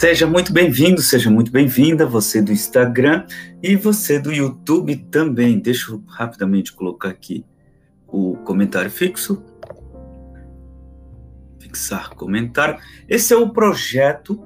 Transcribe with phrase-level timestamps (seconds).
[0.00, 3.26] Seja muito bem-vindo, seja muito bem-vinda, você do Instagram
[3.60, 5.58] e você do YouTube também.
[5.58, 7.44] Deixa eu rapidamente colocar aqui
[8.06, 9.42] o comentário fixo.
[11.58, 12.78] Fixar comentário.
[13.08, 14.40] Esse é o projeto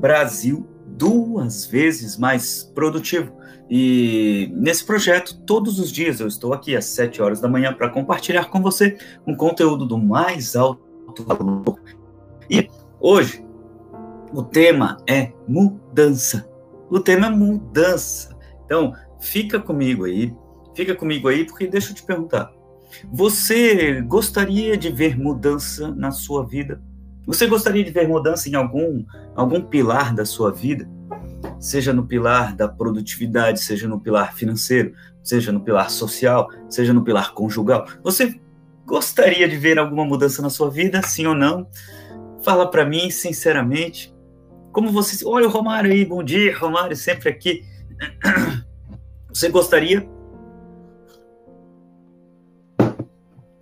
[0.00, 3.36] Brasil duas vezes mais produtivo.
[3.68, 7.88] E nesse projeto, todos os dias eu estou aqui às 7 horas da manhã para
[7.88, 11.80] compartilhar com você um conteúdo do mais alto valor.
[12.48, 13.44] E hoje
[14.32, 16.48] o tema é mudança.
[16.90, 18.36] O tema é mudança.
[18.64, 20.34] Então, fica comigo aí,
[20.74, 22.52] fica comigo aí, porque deixa eu te perguntar.
[23.12, 26.82] Você gostaria de ver mudança na sua vida?
[27.26, 30.88] Você gostaria de ver mudança em algum, algum pilar da sua vida?
[31.62, 37.04] seja no pilar da produtividade, seja no pilar financeiro, seja no pilar social, seja no
[37.04, 37.86] pilar conjugal.
[38.02, 38.40] Você
[38.84, 41.68] gostaria de ver alguma mudança na sua vida, sim ou não?
[42.44, 44.12] Fala para mim, sinceramente.
[44.72, 45.24] Como você.
[45.26, 47.64] Olha o Romário aí, bom dia, Romário, sempre aqui.
[49.28, 50.06] Você gostaria?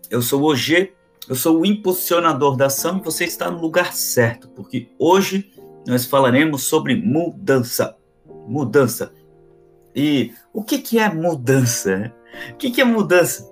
[0.09, 0.93] Eu sou o OG,
[1.29, 5.53] eu sou o impulsionador da ação e você está no lugar certo, porque hoje
[5.87, 7.97] nós falaremos sobre mudança.
[8.49, 9.13] Mudança.
[9.95, 12.13] E o que, que é mudança?
[12.53, 13.45] O que, que é mudança?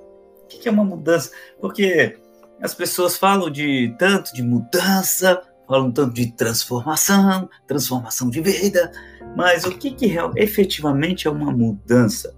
[0.42, 1.30] O que, que é uma mudança?
[1.60, 2.18] Porque
[2.60, 8.90] as pessoas falam de tanto de mudança, falam tanto de transformação, transformação de vida,
[9.36, 12.34] mas o que, que efetivamente é uma mudança?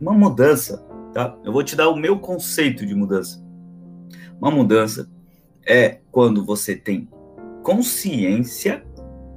[0.00, 0.82] Uma mudança,
[1.12, 1.36] tá?
[1.44, 3.44] Eu vou te dar o meu conceito de mudança.
[4.40, 5.08] Uma mudança
[5.66, 7.08] é quando você tem
[7.62, 8.84] consciência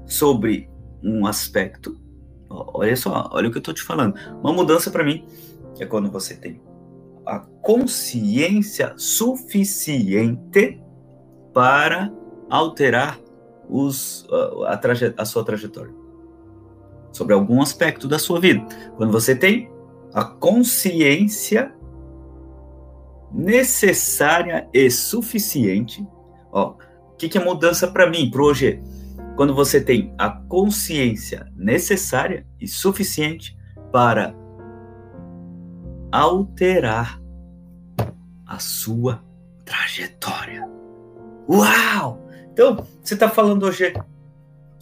[0.06, 0.70] sobre
[1.04, 2.00] um aspecto.
[2.50, 4.16] Olha só, olha o que eu estou te falando.
[4.42, 5.26] Uma mudança para mim
[5.78, 6.62] é quando você tem
[7.26, 10.82] a consciência suficiente
[11.54, 12.12] para
[12.50, 13.20] alterar
[13.70, 14.28] os,
[14.66, 15.94] a, a, a sua trajetória
[17.12, 18.66] sobre algum aspecto da sua vida.
[18.98, 19.72] Quando você tem
[20.14, 21.74] a consciência
[23.32, 26.06] necessária e suficiente,
[26.52, 26.76] ó,
[27.12, 28.82] o que, que é mudança para mim, para hoje?
[29.40, 33.58] quando você tem a consciência necessária e suficiente
[33.90, 34.36] para
[36.12, 37.22] alterar
[38.46, 39.24] a sua
[39.64, 40.70] trajetória.
[41.48, 42.29] Uau!
[42.60, 43.94] Então, você está falando hoje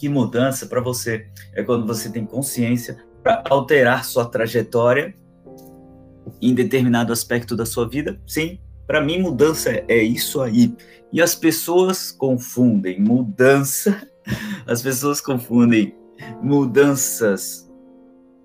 [0.00, 5.14] que mudança para você é quando você tem consciência para alterar sua trajetória
[6.42, 8.20] em determinado aspecto da sua vida?
[8.26, 10.74] Sim, para mim mudança é isso aí.
[11.12, 14.04] E as pessoas confundem mudança
[14.66, 15.94] as pessoas confundem
[16.42, 17.70] mudanças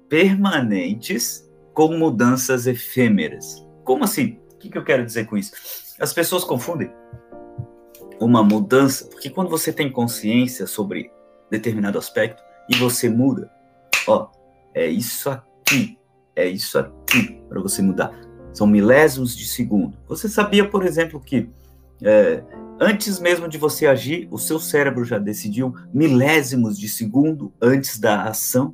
[0.08, 1.44] permanentes
[1.74, 3.66] com mudanças efêmeras.
[3.84, 4.38] Como assim?
[4.54, 5.54] O que, eu quero dizer com isso?
[6.00, 6.92] As pessoas confundem
[8.26, 11.12] uma mudança, porque quando você tem consciência sobre
[11.50, 13.52] determinado aspecto e você muda,
[14.08, 14.30] ó,
[14.74, 15.98] é isso aqui,
[16.36, 18.12] é isso aqui para você mudar.
[18.54, 19.98] São milésimos de segundo.
[20.08, 21.50] Você sabia, por exemplo, que
[22.04, 22.44] é,
[22.80, 28.24] Antes mesmo de você agir, o seu cérebro já decidiu milésimos de segundo antes da
[28.24, 28.74] ação.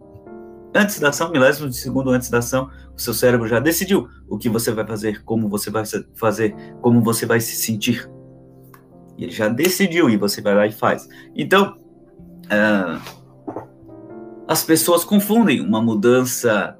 [0.74, 4.38] Antes da ação, milésimos de segundo antes da ação, o seu cérebro já decidiu o
[4.38, 5.84] que você vai fazer, como você vai
[6.16, 8.10] fazer, como você vai se sentir.
[9.24, 11.08] Ele já decidiu e você vai lá e faz.
[11.36, 11.78] Então,
[12.46, 13.02] uh,
[14.48, 16.78] as pessoas confundem uma mudança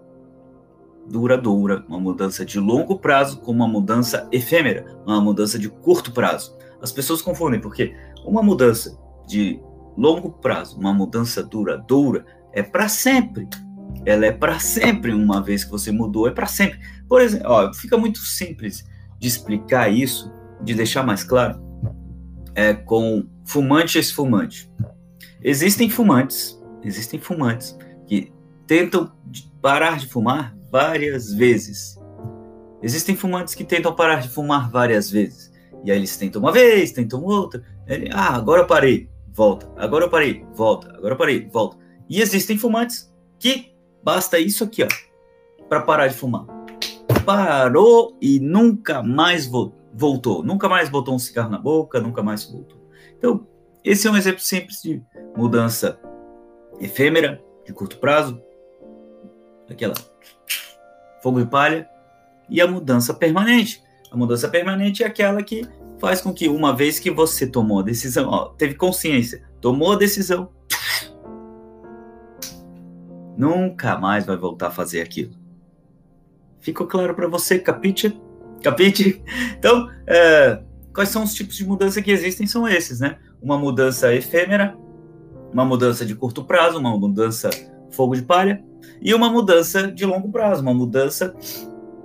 [1.08, 6.58] duradoura, uma mudança de longo prazo com uma mudança efêmera, uma mudança de curto prazo.
[6.82, 9.60] As pessoas confundem, porque uma mudança de
[9.98, 13.48] longo prazo, uma mudança duradoura, é para sempre.
[14.06, 16.80] Ela é para sempre, uma vez que você mudou, é para sempre.
[17.08, 18.88] Por exemplo, ó, fica muito simples
[19.20, 20.32] de explicar isso,
[20.64, 21.60] de deixar mais claro,
[22.60, 24.70] é com fumante e esfumante.
[25.42, 28.34] Existem fumantes, existem fumantes que
[28.68, 29.10] tentam
[29.62, 31.98] parar de fumar várias vezes.
[32.84, 35.54] Existem fumantes que tentam parar de fumar várias vezes.
[35.86, 37.64] E aí eles tentam uma vez, tentam outra.
[37.88, 39.72] Ele, ah, agora eu parei, volta.
[39.78, 40.90] Agora eu parei, volta.
[40.98, 41.78] Agora eu parei, volta.
[42.10, 43.74] E existem fumantes que
[44.04, 44.88] basta isso aqui, ó,
[45.70, 46.46] para parar de fumar.
[47.26, 49.79] Parou e nunca mais voltou.
[50.44, 52.80] Nunca mais botou um cigarro na boca, nunca mais voltou.
[53.18, 53.48] Então,
[53.84, 55.02] esse é um exemplo simples de
[55.36, 56.00] mudança
[56.80, 58.42] efêmera, de curto prazo,
[59.70, 59.94] aquela
[61.22, 61.90] fogo e palha,
[62.50, 65.68] e a mudança permanente, a mudança permanente é aquela que
[66.00, 69.98] faz com que, uma vez que você tomou a decisão, ó, teve consciência, tomou a
[69.98, 70.50] decisão,
[73.38, 75.34] nunca mais vai voltar a fazer aquilo.
[76.60, 78.20] Ficou claro para você, capite?
[78.62, 79.22] Capite?
[79.58, 80.62] Então, é,
[80.94, 82.48] quais são os tipos de mudança que existem?
[82.48, 83.18] São esses, né?
[83.42, 84.76] Uma mudança efêmera,
[85.52, 87.50] Uma mudança de curto prazo, uma mudança
[87.92, 88.64] fogo de palha,
[89.02, 91.34] e uma mudança de longo prazo, uma mudança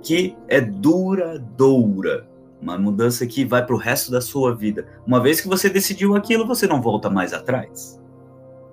[0.01, 2.27] que é duradoura,
[2.61, 4.85] uma mudança que vai para o resto da sua vida.
[5.05, 7.99] Uma vez que você decidiu aquilo, você não volta mais atrás.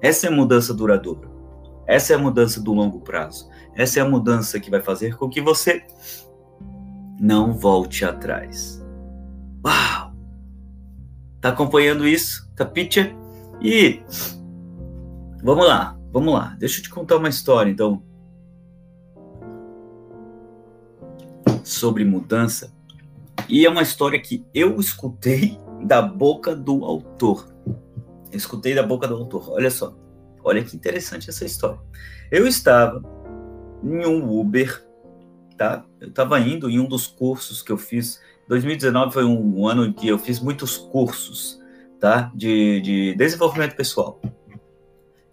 [0.01, 1.29] Essa é a mudança duradoura.
[1.87, 3.49] Essa é a mudança do longo prazo.
[3.75, 5.85] Essa é a mudança que vai fazer com que você
[7.23, 8.85] não volte atrás.
[9.65, 10.13] Uau!
[11.41, 12.51] Tá acompanhando isso?
[12.57, 13.15] Capiche?
[13.61, 14.03] E
[15.41, 16.57] vamos lá, vamos lá.
[16.59, 18.03] Deixa eu te contar uma história, então.
[21.63, 22.75] Sobre mudança.
[23.49, 27.55] E é uma história que eu escutei da boca do autor.
[28.33, 29.49] Eu escutei da boca do autor.
[29.53, 29.97] Olha só.
[30.43, 31.79] Olha que interessante essa história.
[32.33, 33.01] Eu estava
[33.85, 34.85] em um Uber,
[35.57, 35.85] tá?
[36.01, 38.21] Eu estava indo em um dos cursos que eu fiz.
[38.49, 41.61] 2019 foi um ano em que eu fiz muitos cursos,
[42.01, 42.31] tá?
[42.35, 44.21] De, de desenvolvimento pessoal.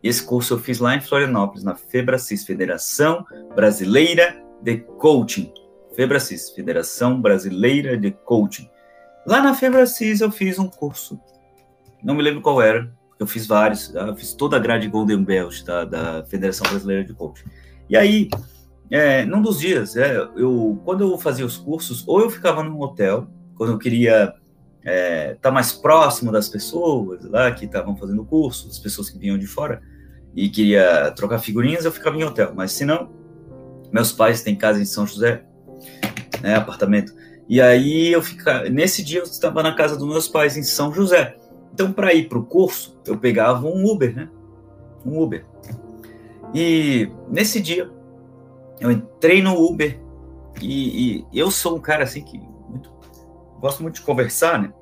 [0.01, 3.25] E esse curso eu fiz lá em Florianópolis, na FEBRACIS, Federação
[3.55, 5.51] Brasileira de Coaching.
[5.95, 8.69] FEBRACIS, Federação Brasileira de Coaching.
[9.25, 11.19] Lá na FEBRACIS eu fiz um curso,
[12.01, 12.89] não me lembro qual era,
[13.19, 14.07] eu fiz vários, tá?
[14.07, 15.83] eu fiz toda a grade Golden Belt tá?
[15.83, 17.43] da Federação Brasileira de Coaching.
[17.89, 18.29] E aí,
[18.91, 22.79] é, num dos dias, é, eu, quando eu fazia os cursos, ou eu ficava num
[22.81, 24.33] hotel, quando eu queria
[24.79, 29.09] estar é, tá mais próximo das pessoas lá que estavam fazendo o curso, as pessoas
[29.09, 29.81] que vinham de fora,
[30.35, 32.53] e queria trocar figurinhas, eu ficava em hotel.
[32.55, 33.09] Mas se não,
[33.91, 35.43] meus pais têm casa em São José,
[36.41, 37.13] né, apartamento.
[37.47, 40.93] E aí eu ficava, nesse dia eu estava na casa dos meus pais em São
[40.93, 41.35] José.
[41.73, 44.29] Então, para ir para o curso, eu pegava um Uber, né?
[45.05, 45.45] Um Uber.
[46.53, 47.89] E nesse dia,
[48.79, 49.99] eu entrei no Uber
[50.61, 52.39] e, e eu sou um cara assim que
[52.69, 52.91] muito,
[53.59, 54.73] gosto muito de conversar, né?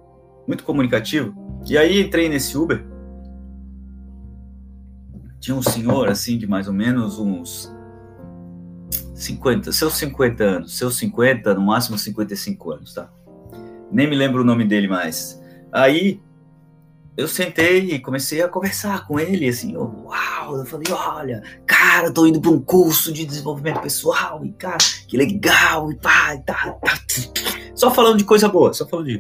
[0.48, 1.34] Muito comunicativo.
[1.68, 2.86] E aí entrei nesse Uber.
[5.40, 7.74] Tinha um senhor assim de mais ou menos uns
[9.14, 13.10] 50, seus 50 anos, seus 50, no máximo 55 anos, tá?
[13.92, 15.42] Nem me lembro o nome dele mais.
[15.72, 16.22] Aí
[17.18, 22.14] eu sentei e comecei a conversar com ele, assim, eu, uau, eu falei, olha, cara,
[22.14, 24.78] tô indo para um curso de desenvolvimento pessoal, e cara,
[25.08, 27.00] que legal, e pá, e tá, tá,
[27.74, 29.20] só falando de coisa boa, só falando de...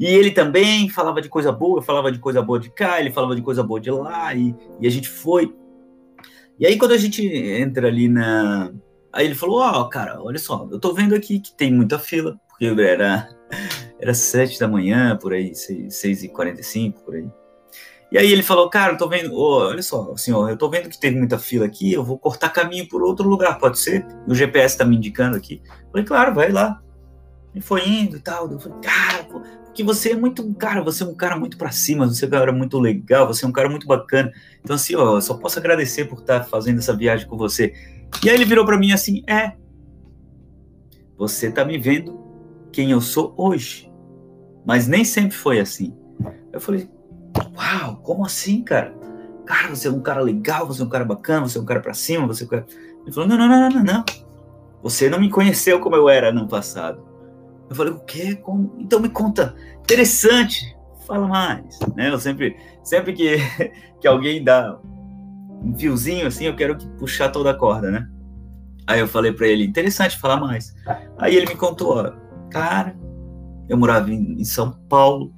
[0.00, 3.12] E ele também falava de coisa boa, eu falava de coisa boa de cá, ele
[3.12, 5.54] falava de coisa boa de lá, e, e a gente foi.
[6.58, 8.72] E aí quando a gente entra ali na...
[9.12, 11.98] Aí ele falou, ó, oh, cara, olha só, eu tô vendo aqui que tem muita
[11.98, 13.28] fila, porque era
[14.04, 17.26] era sete da manhã, por aí, seis e quarenta e cinco, por aí.
[18.12, 20.90] E aí ele falou, cara, eu tô vendo, oh, olha só, senhor, eu tô vendo
[20.90, 24.06] que tem muita fila aqui, eu vou cortar caminho por outro lugar, pode ser?
[24.28, 25.62] O GPS tá me indicando aqui.
[25.84, 26.82] Eu falei, claro, vai lá.
[27.54, 28.52] E foi indo e tal.
[28.52, 32.06] Eu falei, cara, porque você é muito, cara, você é um cara muito para cima,
[32.06, 34.30] você é um cara muito legal, você é um cara muito bacana.
[34.62, 37.72] Então, assim, ó, eu só posso agradecer por estar fazendo essa viagem com você.
[38.22, 39.54] E aí ele virou para mim assim, é,
[41.16, 42.22] você tá me vendo
[42.70, 43.93] quem eu sou hoje.
[44.64, 45.94] Mas nem sempre foi assim.
[46.52, 46.88] Eu falei,
[47.56, 48.94] uau, como assim, cara?
[49.44, 51.80] Cara, você é um cara legal, você é um cara bacana, você é um cara
[51.80, 52.66] pra cima, você é um cara...
[53.02, 54.04] Ele falou, não, não, não, não, não.
[54.82, 57.02] Você não me conheceu como eu era no passado.
[57.68, 58.34] Eu falei, o quê?
[58.36, 58.74] Como?
[58.78, 59.54] Então me conta.
[59.80, 60.76] Interessante.
[61.06, 61.78] Fala mais.
[61.94, 62.10] Né?
[62.10, 63.36] Eu sempre, sempre que,
[64.00, 64.78] que alguém dá
[65.62, 68.08] um fiozinho assim, eu quero puxar toda a corda, né?
[68.86, 70.74] Aí eu falei para ele, interessante, falar mais.
[71.18, 72.12] Aí ele me contou,
[72.50, 72.94] Cara,
[73.68, 75.32] eu morava em, em São Paulo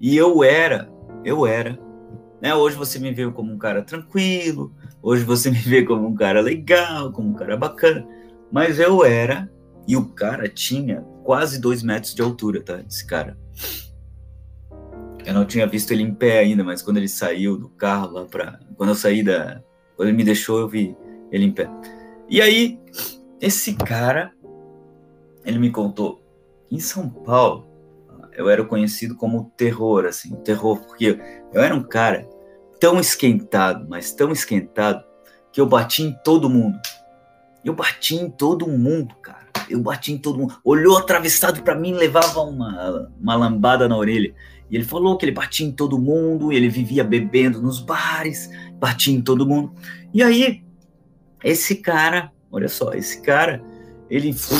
[0.00, 0.90] e eu era,
[1.24, 1.78] eu era.
[2.40, 2.54] Né?
[2.54, 4.72] Hoje você me vê como um cara tranquilo,
[5.02, 8.06] hoje você me vê como um cara legal, como um cara bacana,
[8.50, 9.50] mas eu era
[9.86, 12.80] e o cara tinha quase dois metros de altura, tá?
[12.86, 13.38] Esse cara.
[15.24, 18.24] Eu não tinha visto ele em pé ainda, mas quando ele saiu do carro lá
[18.24, 19.62] para, quando eu saí da,
[19.96, 20.96] quando ele me deixou, eu vi
[21.30, 21.68] ele em pé.
[22.30, 22.78] E aí,
[23.40, 24.32] esse cara
[25.44, 26.22] ele me contou
[26.70, 27.68] em São Paulo
[28.38, 31.18] eu era conhecido como terror, assim, terror, porque
[31.52, 32.28] eu era um cara
[32.78, 35.04] tão esquentado, mas tão esquentado,
[35.52, 36.78] que eu bati em todo mundo.
[37.64, 39.48] Eu bati em todo mundo, cara.
[39.68, 40.56] Eu bati em todo mundo.
[40.64, 44.32] Olhou atravessado para mim, levava uma, uma lambada na orelha.
[44.70, 49.12] E ele falou que ele batia em todo mundo, ele vivia bebendo nos bares, batia
[49.12, 49.72] em todo mundo.
[50.14, 50.62] E aí,
[51.42, 53.60] esse cara, olha só, esse cara,
[54.08, 54.58] ele foi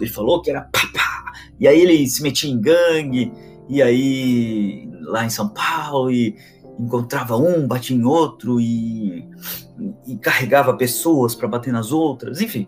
[0.00, 1.32] ele falou que era pá, pá.
[1.58, 3.32] E aí ele se metia em gangue,
[3.68, 6.36] e aí lá em São Paulo, e
[6.78, 9.28] encontrava um, batia em outro, e,
[10.06, 12.40] e carregava pessoas para bater nas outras.
[12.40, 12.66] Enfim,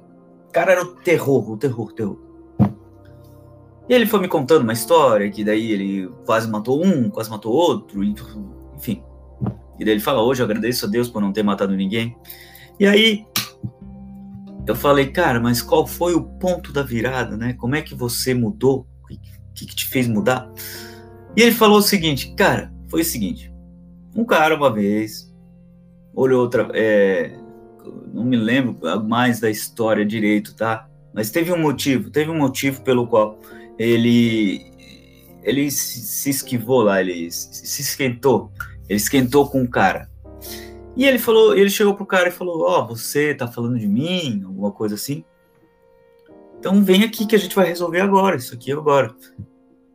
[0.57, 2.19] cara era o terror, o terror, o terror.
[3.87, 7.53] E ele foi me contando uma história que daí ele quase matou um, quase matou
[7.53, 8.15] outro, e,
[8.75, 9.03] enfim.
[9.79, 12.17] E daí ele fala: Hoje eu agradeço a Deus por não ter matado ninguém.
[12.81, 13.27] E aí
[14.67, 17.53] eu falei, cara, mas qual foi o ponto da virada, né?
[17.55, 18.87] Como é que você mudou?
[19.03, 19.07] O
[19.55, 20.51] que, que te fez mudar?
[21.37, 23.53] E ele falou o seguinte, cara, foi o seguinte:
[24.15, 25.33] um cara uma vez
[26.15, 27.39] olhou outra, é,
[28.13, 30.89] não me lembro mais da história direito, tá?
[31.13, 33.39] Mas teve um motivo, teve um motivo pelo qual
[33.79, 34.73] ele
[35.43, 38.51] ele se esquivou lá, ele se esquentou,
[38.89, 40.11] ele esquentou com o cara.
[40.97, 43.87] E ele falou, ele chegou pro cara e falou: "Ó, oh, você tá falando de
[43.87, 45.25] mim, alguma coisa assim?
[46.59, 49.15] Então vem aqui que a gente vai resolver agora, isso aqui agora."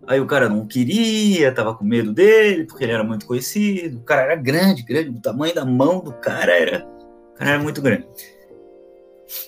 [0.08, 4.00] Aí o cara não queria, tava com medo dele, porque ele era muito conhecido.
[4.00, 6.88] O cara era grande, grande, o tamanho da mão do cara era,
[7.34, 8.08] o cara era muito grande.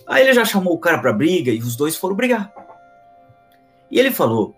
[0.07, 2.53] Aí ele já chamou o cara para briga e os dois foram brigar.
[3.89, 4.55] E ele falou,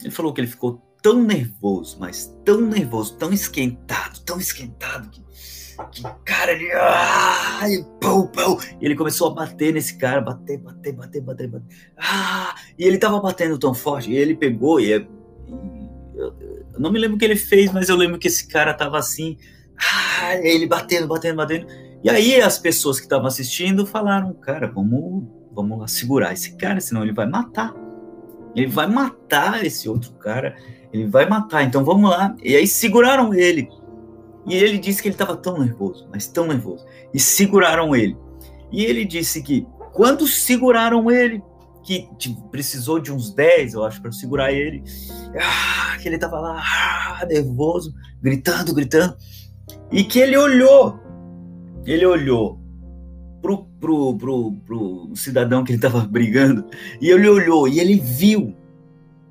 [0.00, 5.22] ele falou que ele ficou tão nervoso, mas tão nervoso, tão esquentado, tão esquentado que
[5.90, 6.70] que cara, ele.
[6.72, 8.58] Ai, pau, pau.
[8.80, 11.66] E ele começou a bater nesse cara, bater, bater, bater, bater, bater.
[11.96, 14.10] Ah, e ele tava batendo tão forte.
[14.10, 14.90] E ele pegou e.
[14.90, 15.08] e
[16.14, 16.34] eu,
[16.72, 18.98] eu não me lembro o que ele fez, mas eu lembro que esse cara tava
[18.98, 19.36] assim.
[19.78, 21.66] Ah, ele batendo, batendo, batendo.
[22.02, 26.80] E aí as pessoas que estavam assistindo falaram, cara, vamos, vamos lá segurar esse cara,
[26.80, 27.74] senão ele vai matar.
[28.54, 30.56] Ele vai matar esse outro cara.
[30.92, 31.62] Ele vai matar.
[31.62, 32.34] Então vamos lá.
[32.42, 33.68] E aí seguraram ele.
[34.46, 36.86] E ele disse que ele estava tão nervoso, mas tão nervoso.
[37.12, 38.16] E seguraram ele.
[38.70, 41.42] E ele disse que quando seguraram ele,
[41.86, 42.08] que
[42.50, 44.82] precisou de uns 10, eu acho, para segurar ele,
[45.40, 49.16] ah, que ele estava lá, ah, nervoso, gritando, gritando,
[49.92, 50.98] e que ele olhou,
[51.84, 52.60] ele olhou
[53.40, 56.66] pro, pro, pro, pro cidadão que ele estava brigando,
[57.00, 58.56] e ele olhou e ele viu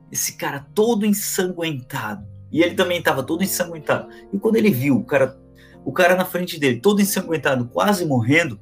[0.09, 4.07] esse cara todo ensanguentado, e ele também estava todo ensanguentado.
[4.31, 5.37] E quando ele viu o cara,
[5.83, 8.57] o cara na frente dele, todo ensanguentado, quase morrendo,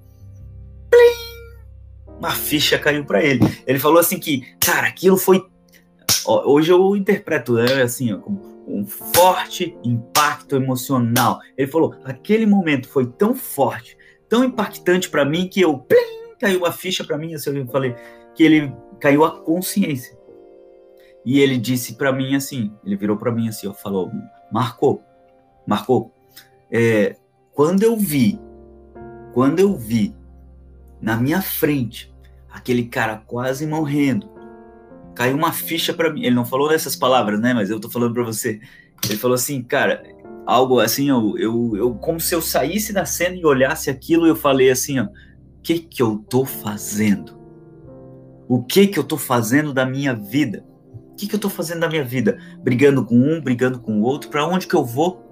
[0.90, 3.42] plim, uma ficha caiu para ele.
[3.68, 5.46] Ele falou assim que, cara, aquilo foi.
[6.26, 11.40] Ó, hoje eu interpreto né, assim, ó, como um forte impacto emocional.
[11.56, 13.96] Ele falou: aquele momento foi tão forte,
[14.28, 17.36] tão impactante para mim que eu plim, caiu uma ficha para mim.
[17.36, 17.96] Assim, eu falei
[18.34, 20.18] que ele caiu a consciência.
[21.26, 24.12] E ele disse para mim assim, ele virou para mim assim, ó, falou,
[24.52, 25.02] marcou,
[25.66, 26.12] marcou.
[26.72, 27.16] É,
[27.54, 28.40] quando eu vi,
[29.34, 30.16] quando eu vi
[31.02, 32.14] na minha frente
[32.50, 34.30] aquele cara quase morrendo,
[35.16, 36.24] caiu uma ficha para mim.
[36.24, 37.54] Ele não falou nessas palavras, né?
[37.54, 38.60] Mas eu tô falando para você.
[39.06, 40.04] Ele falou assim, cara,
[40.46, 44.36] algo assim, eu, eu, eu, como se eu saísse da cena e olhasse aquilo, eu
[44.36, 45.08] falei assim, ó,
[45.62, 47.38] que que eu tô fazendo?
[48.48, 50.66] O que que eu tô fazendo da minha vida?
[51.14, 52.40] O que, que eu estou fazendo na minha vida?
[52.64, 54.32] Brigando com um, brigando com o outro?
[54.32, 55.24] Para onde que eu vou?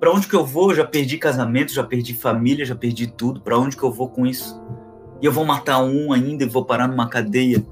[0.00, 0.74] Para onde que eu vou?
[0.74, 3.40] já perdi casamento, já perdi família, já perdi tudo.
[3.40, 4.60] Para onde que eu vou com isso?
[5.22, 7.64] E eu vou matar um ainda e vou parar numa cadeia.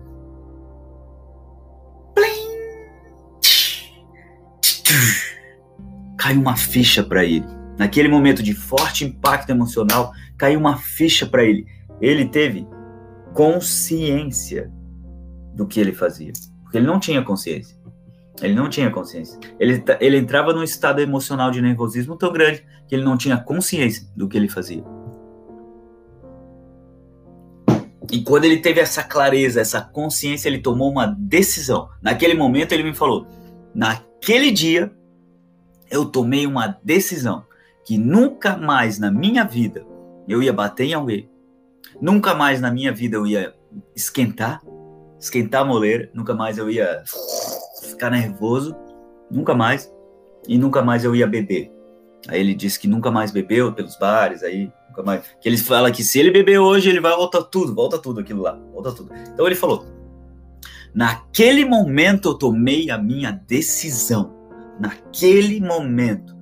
[6.17, 7.45] Caiu uma ficha para ele.
[7.77, 11.67] Naquele momento de forte impacto emocional, caiu uma ficha para ele.
[12.01, 12.65] Ele teve
[13.35, 14.71] consciência
[15.53, 16.33] do que ele fazia.
[16.73, 17.77] Porque ele não tinha consciência.
[18.41, 19.39] Ele não tinha consciência.
[19.61, 24.09] Ele, ele entrava num estado emocional de nervosismo tão grande que ele não tinha consciência
[24.17, 24.83] do que ele fazia.
[28.11, 31.91] E quando ele teve essa clareza, essa consciência, ele tomou uma decisão.
[32.01, 33.27] Naquele momento ele me falou:
[33.75, 34.91] naquele dia
[35.91, 37.45] eu tomei uma decisão
[37.85, 39.85] que nunca mais na minha vida
[40.27, 41.29] eu ia bater em alguém,
[42.01, 43.55] nunca mais na minha vida eu ia
[43.95, 44.63] esquentar,
[45.23, 47.05] esquentar a moleira, nunca mais eu ia
[47.89, 48.75] ficar nervoso,
[49.31, 49.91] nunca mais,
[50.49, 51.73] e nunca mais eu ia beber.
[52.27, 55.25] Aí ele disse que nunca mais bebeu pelos bares, aí nunca mais.
[55.41, 58.43] Que ele fala que se ele beber hoje, ele vai voltar tudo, volta tudo aquilo
[58.43, 59.13] lá, volta tudo.
[59.33, 59.87] Então ele falou:
[60.93, 64.35] naquele momento eu tomei a minha decisão,
[64.81, 66.37] naquele momento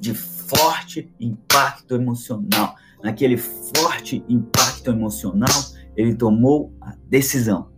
[0.00, 5.62] de forte impacto emocional, naquele forte impacto emocional,
[5.94, 7.77] ele tomou a decisão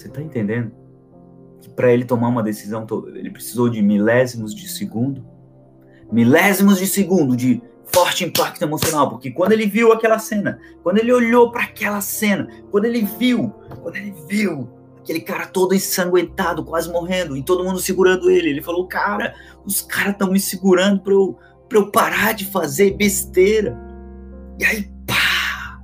[0.00, 0.72] você está entendendo?
[1.60, 5.24] Que para ele tomar uma decisão, ele precisou de milésimos de segundo.
[6.10, 11.12] Milésimos de segundo de forte impacto emocional, porque quando ele viu aquela cena, quando ele
[11.12, 13.50] olhou para aquela cena, quando ele viu,
[13.82, 18.62] quando ele viu aquele cara todo ensanguentado, quase morrendo, e todo mundo segurando ele, ele
[18.62, 21.38] falou: "Cara, os caras estão me segurando para eu,
[21.68, 23.76] pra eu parar de fazer besteira".
[24.58, 25.82] E aí, pá!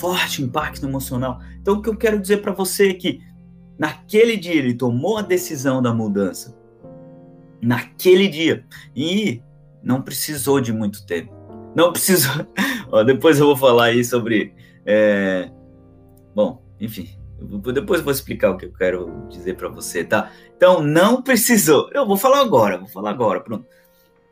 [0.00, 1.40] Forte impacto emocional.
[1.60, 3.20] Então, o que eu quero dizer para você é que
[3.80, 6.54] Naquele dia ele tomou a decisão da mudança.
[7.62, 8.62] Naquele dia.
[8.94, 9.42] E
[9.82, 11.32] não precisou de muito tempo.
[11.74, 12.46] Não precisou.
[12.92, 14.52] Ó, depois eu vou falar aí sobre.
[14.84, 15.50] É...
[16.34, 17.08] Bom, enfim.
[17.72, 20.30] Depois eu vou explicar o que eu quero dizer para você, tá?
[20.54, 21.88] Então, não precisou.
[21.94, 23.64] Eu vou falar agora, vou falar agora, pronto.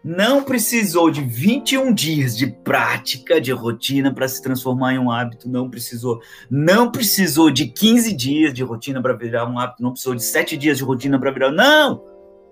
[0.02, 5.48] Não precisou de 21 dias de prática, de rotina para se transformar em um hábito,
[5.48, 6.20] não precisou.
[6.48, 10.56] Não precisou de 15 dias de rotina para virar um hábito, não precisou de 7
[10.56, 11.50] dias de rotina para virar.
[11.50, 12.04] Não!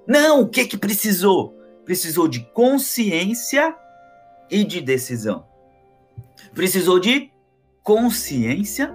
[0.06, 1.54] Não, o que que precisou?
[1.84, 3.74] Precisou de consciência
[4.50, 5.44] e de decisão.
[6.54, 7.30] Precisou de
[7.82, 8.92] consciência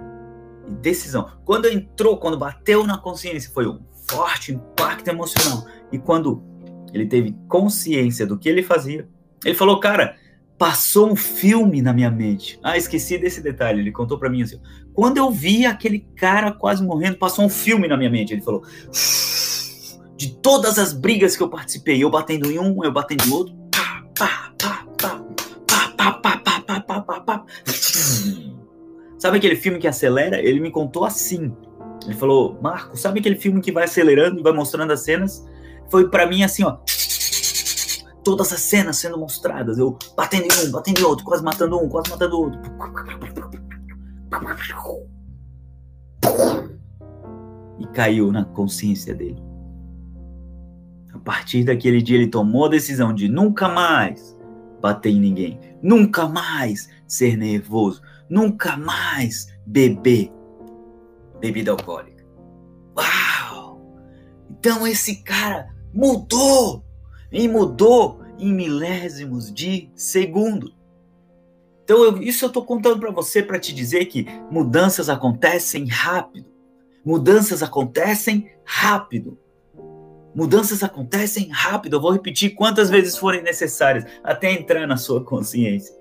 [0.68, 1.30] e decisão.
[1.44, 5.66] Quando entrou, quando bateu na consciência, foi um forte impacto emocional.
[5.90, 6.42] E quando
[6.92, 9.08] ele teve consciência do que ele fazia,
[9.44, 10.16] ele falou, cara,
[10.58, 12.58] passou um filme na minha mente.
[12.62, 13.80] Ah, esqueci desse detalhe.
[13.80, 14.60] Ele contou para mim assim:
[14.94, 18.32] quando eu vi aquele cara quase morrendo, passou um filme na minha mente.
[18.32, 18.62] Ele falou:
[20.16, 23.54] de todas as brigas que eu participei, eu batendo em um, eu batendo em outro.
[29.18, 30.40] Sabe aquele filme que acelera?
[30.40, 31.52] Ele me contou assim.
[32.04, 35.44] Ele falou, Marco, sabe aquele filme que vai acelerando e vai mostrando as cenas?
[35.92, 36.78] Foi para mim assim, ó.
[38.24, 39.76] Todas as cenas sendo mostradas.
[39.76, 42.58] Eu batendo em um, batendo em outro, quase matando um, quase matando outro.
[47.78, 49.42] E caiu na consciência dele.
[51.12, 54.34] A partir daquele dia ele tomou a decisão de nunca mais
[54.80, 60.32] bater em ninguém, nunca mais ser nervoso, nunca mais beber
[61.38, 62.24] bebida alcoólica.
[62.96, 63.98] Uau!
[64.48, 66.84] Então esse cara mudou
[67.30, 70.74] e mudou em milésimos de segundo.
[71.84, 76.50] Então eu, isso eu estou contando para você para te dizer que mudanças acontecem rápido.
[77.04, 79.38] Mudanças acontecem rápido.
[80.34, 81.96] Mudanças acontecem rápido.
[81.96, 85.94] Eu vou repetir quantas vezes forem necessárias até entrar na sua consciência.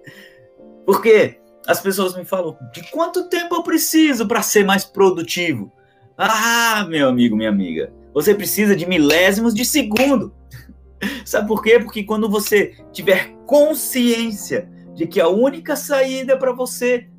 [0.85, 5.71] Porque as pessoas me falam: de quanto tempo eu preciso para ser mais produtivo?
[6.17, 10.33] Ah, meu amigo, minha amiga, você precisa de milésimos de segundo.
[11.25, 11.79] Sabe por quê?
[11.79, 17.09] Porque quando você tiver consciência de que a única saída para você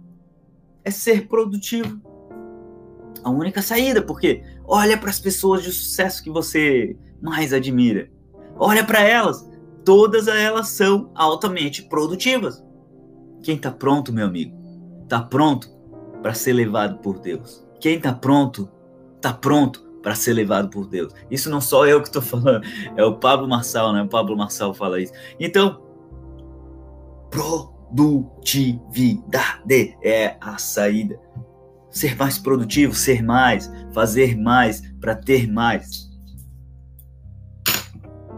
[0.84, 2.00] é ser produtivo,
[3.24, 4.42] a única saída, porque
[4.74, 8.10] Olha para as pessoas de sucesso que você mais admira.
[8.56, 9.46] Olha para elas.
[9.84, 12.64] Todas elas são altamente produtivas.
[13.42, 14.56] Quem está pronto, meu amigo,
[15.02, 15.68] está pronto
[16.22, 17.66] para ser levado por Deus.
[17.80, 18.66] Quem está pronto,
[19.16, 21.12] está pronto para ser levado por Deus.
[21.30, 24.02] Isso não sou eu que estou falando, é o Pablo Marçal, né?
[24.02, 25.12] O Pablo Marçal fala isso.
[25.38, 25.80] Então,
[27.30, 31.18] produtividade é a saída
[31.92, 36.10] ser mais produtivo, ser mais, fazer mais para ter mais.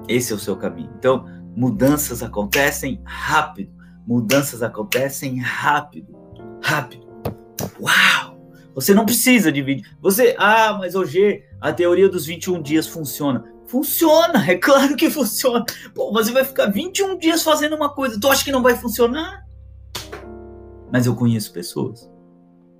[0.09, 0.92] Esse é o seu caminho.
[0.98, 1.24] Então,
[1.57, 3.72] mudanças acontecem rápido.
[4.07, 6.14] Mudanças acontecem rápido.
[6.62, 7.07] Rápido.
[7.81, 8.24] Uau!
[8.75, 9.87] Você não precisa dividir.
[10.01, 13.45] Você, ah, mas hoje a teoria dos 21 dias funciona.
[13.67, 15.65] Funciona, é claro que funciona.
[15.95, 18.19] Pô, você vai ficar 21 dias fazendo uma coisa.
[18.21, 19.45] Tu acha que não vai funcionar?
[20.93, 22.09] Mas eu conheço pessoas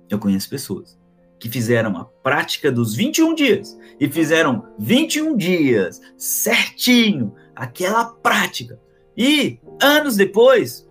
[0.09, 0.97] eu conheço pessoas
[1.39, 8.79] que fizeram a prática dos 21 dias e fizeram 21 dias certinho, aquela prática.
[9.17, 10.87] E anos depois,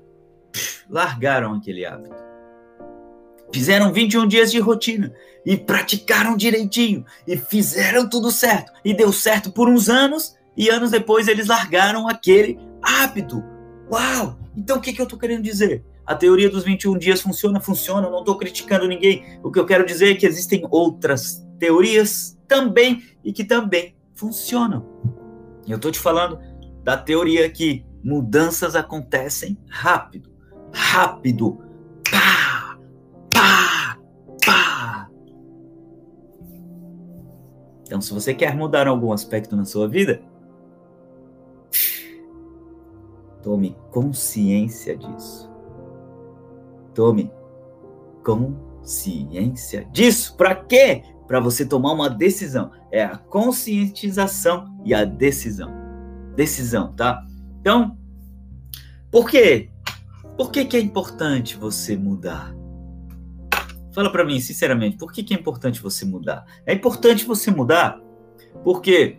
[0.89, 2.24] largaram aquele hábito.
[3.55, 5.15] Fizeram 21 dias de rotina
[5.47, 10.91] e praticaram direitinho e fizeram tudo certo e deu certo por uns anos e anos
[10.91, 13.45] depois eles largaram aquele hábito.
[13.89, 14.41] Uau!
[14.57, 15.85] Então o que, que eu estou querendo dizer?
[16.05, 19.39] A teoria dos 21 dias funciona, funciona, não estou criticando ninguém.
[19.41, 24.85] O que eu quero dizer é que existem outras teorias também e que também funcionam.
[25.65, 26.41] Eu estou te falando
[26.83, 30.29] da teoria que mudanças acontecem rápido.
[30.73, 31.63] Rápido.
[32.11, 32.34] Pá!
[37.95, 40.21] Então, se você quer mudar algum aspecto na sua vida,
[43.41, 45.49] tome consciência disso.
[46.93, 47.31] Tome
[48.25, 50.37] consciência disso.
[50.37, 51.05] Para quê?
[51.29, 52.73] Para você tomar uma decisão.
[52.91, 55.71] É a conscientização e a decisão.
[56.35, 57.25] Decisão, tá?
[57.61, 57.97] Então,
[59.09, 59.71] por quê?
[60.37, 62.53] Por que, que é importante você mudar?
[63.95, 66.45] Fala para mim, sinceramente, por que, que é importante você mudar?
[66.67, 68.01] É importante você mudar
[68.65, 69.19] porque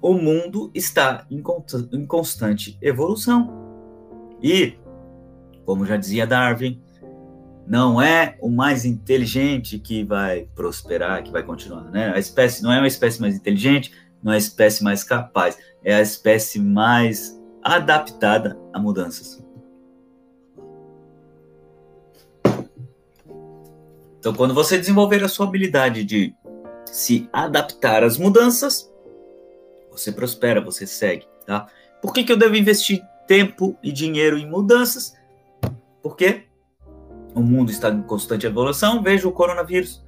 [0.00, 3.50] o mundo está em constante evolução.
[4.40, 4.74] E,
[5.64, 6.80] como já dizia Darwin,
[7.66, 12.12] não é o mais inteligente que vai prosperar, que vai continuar, né?
[12.14, 15.94] A espécie não é uma espécie mais inteligente, não é a espécie mais capaz, é
[15.94, 19.41] a espécie mais adaptada a mudanças.
[24.22, 26.32] Então, quando você desenvolver a sua habilidade de
[26.84, 28.88] se adaptar às mudanças,
[29.90, 31.66] você prospera, você segue, tá?
[32.00, 35.16] Por que, que eu devo investir tempo e dinheiro em mudanças?
[36.00, 36.44] Porque
[37.34, 39.02] o mundo está em constante evolução.
[39.02, 40.00] Veja o coronavírus.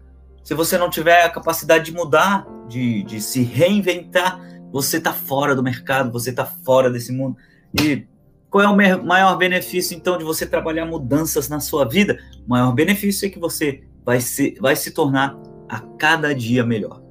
[0.44, 5.56] Se você não tiver a capacidade de mudar, de, de se reinventar, você está fora
[5.56, 7.36] do mercado, você está fora desse mundo.
[7.82, 8.06] E
[8.48, 12.16] qual é o maior benefício, então, de você trabalhar mudanças na sua vida?
[12.46, 15.36] O maior benefício é que você vai se, vai se tornar
[15.68, 17.02] a cada dia melhor.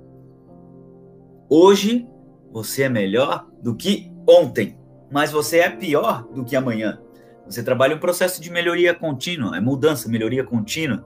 [1.49, 2.07] Hoje
[2.51, 4.77] você é melhor do que ontem,
[5.11, 6.99] mas você é pior do que amanhã.
[7.45, 11.03] Você trabalha um processo de melhoria contínua, é mudança, melhoria contínua,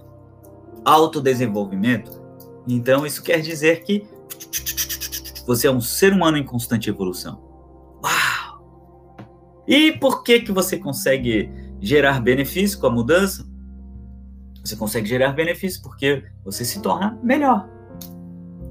[0.86, 2.22] autodesenvolvimento.
[2.68, 4.06] Então isso quer dizer que
[5.46, 7.42] você é um ser humano em constante evolução.
[8.04, 9.26] Uau!
[9.68, 13.48] E por que que você consegue gerar benefício com a mudança?
[14.68, 17.70] Você consegue gerar benefício porque você se torna melhor.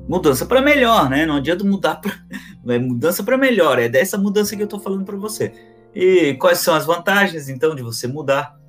[0.06, 1.24] Mudança para melhor, né?
[1.24, 2.12] Não adianta mudar para
[2.68, 3.78] é mudança para melhor.
[3.78, 5.52] É dessa mudança que eu estou falando para você.
[5.94, 8.60] E quais são as vantagens então de você mudar?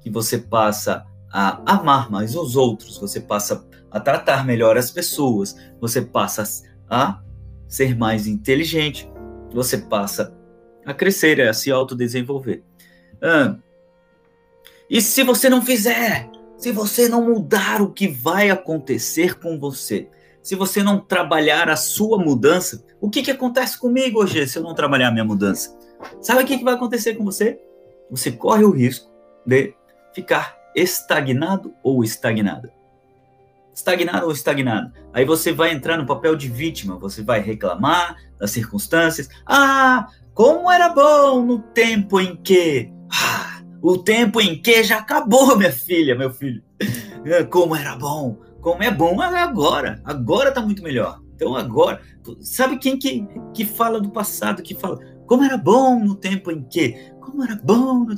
[0.00, 5.56] Que você passa a amar mais os outros, você passa a tratar melhor as pessoas,
[5.80, 6.44] você passa
[6.88, 7.20] a
[7.66, 9.10] ser mais inteligente,
[9.52, 10.36] você passa
[10.84, 12.62] a crescer, a se autodesenvolver.
[13.20, 13.56] Ah,
[14.88, 20.08] e se você não fizer se você não mudar o que vai acontecer com você,
[20.42, 24.62] se você não trabalhar a sua mudança, o que, que acontece comigo hoje se eu
[24.62, 25.76] não trabalhar a minha mudança?
[26.20, 27.60] Sabe o que, que vai acontecer com você?
[28.10, 29.10] Você corre o risco
[29.44, 29.74] de
[30.14, 32.72] ficar estagnado ou estagnada.
[33.74, 34.92] Estagnado ou estagnado.
[35.12, 39.28] Aí você vai entrar no papel de vítima, você vai reclamar das circunstâncias.
[39.44, 42.92] Ah, como era bom no tempo em que.
[43.10, 43.45] Ah,
[43.88, 46.60] o tempo em que já acabou, minha filha, meu filho.
[47.24, 48.36] É, como era bom.
[48.60, 50.02] Como é bom agora.
[50.04, 51.20] Agora tá muito melhor.
[51.36, 52.00] Então agora,
[52.40, 56.64] sabe quem que, que fala do passado, que fala como era bom no tempo em
[56.64, 57.12] que?
[57.20, 58.16] Como era bom no...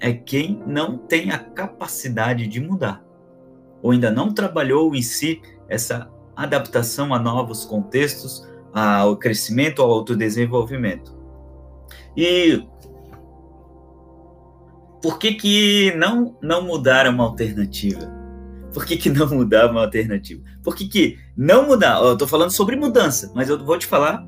[0.00, 3.04] É quem não tem a capacidade de mudar.
[3.82, 11.20] Ou ainda não trabalhou em si essa adaptação a novos contextos, ao crescimento, ao autodesenvolvimento.
[12.16, 12.66] E
[15.02, 18.08] por que, que não, não mudar uma alternativa?
[18.72, 20.42] Por que, que não mudar uma alternativa?
[20.62, 22.00] Por que, que não mudar?
[22.00, 24.24] Eu estou falando sobre mudança, mas eu vou te falar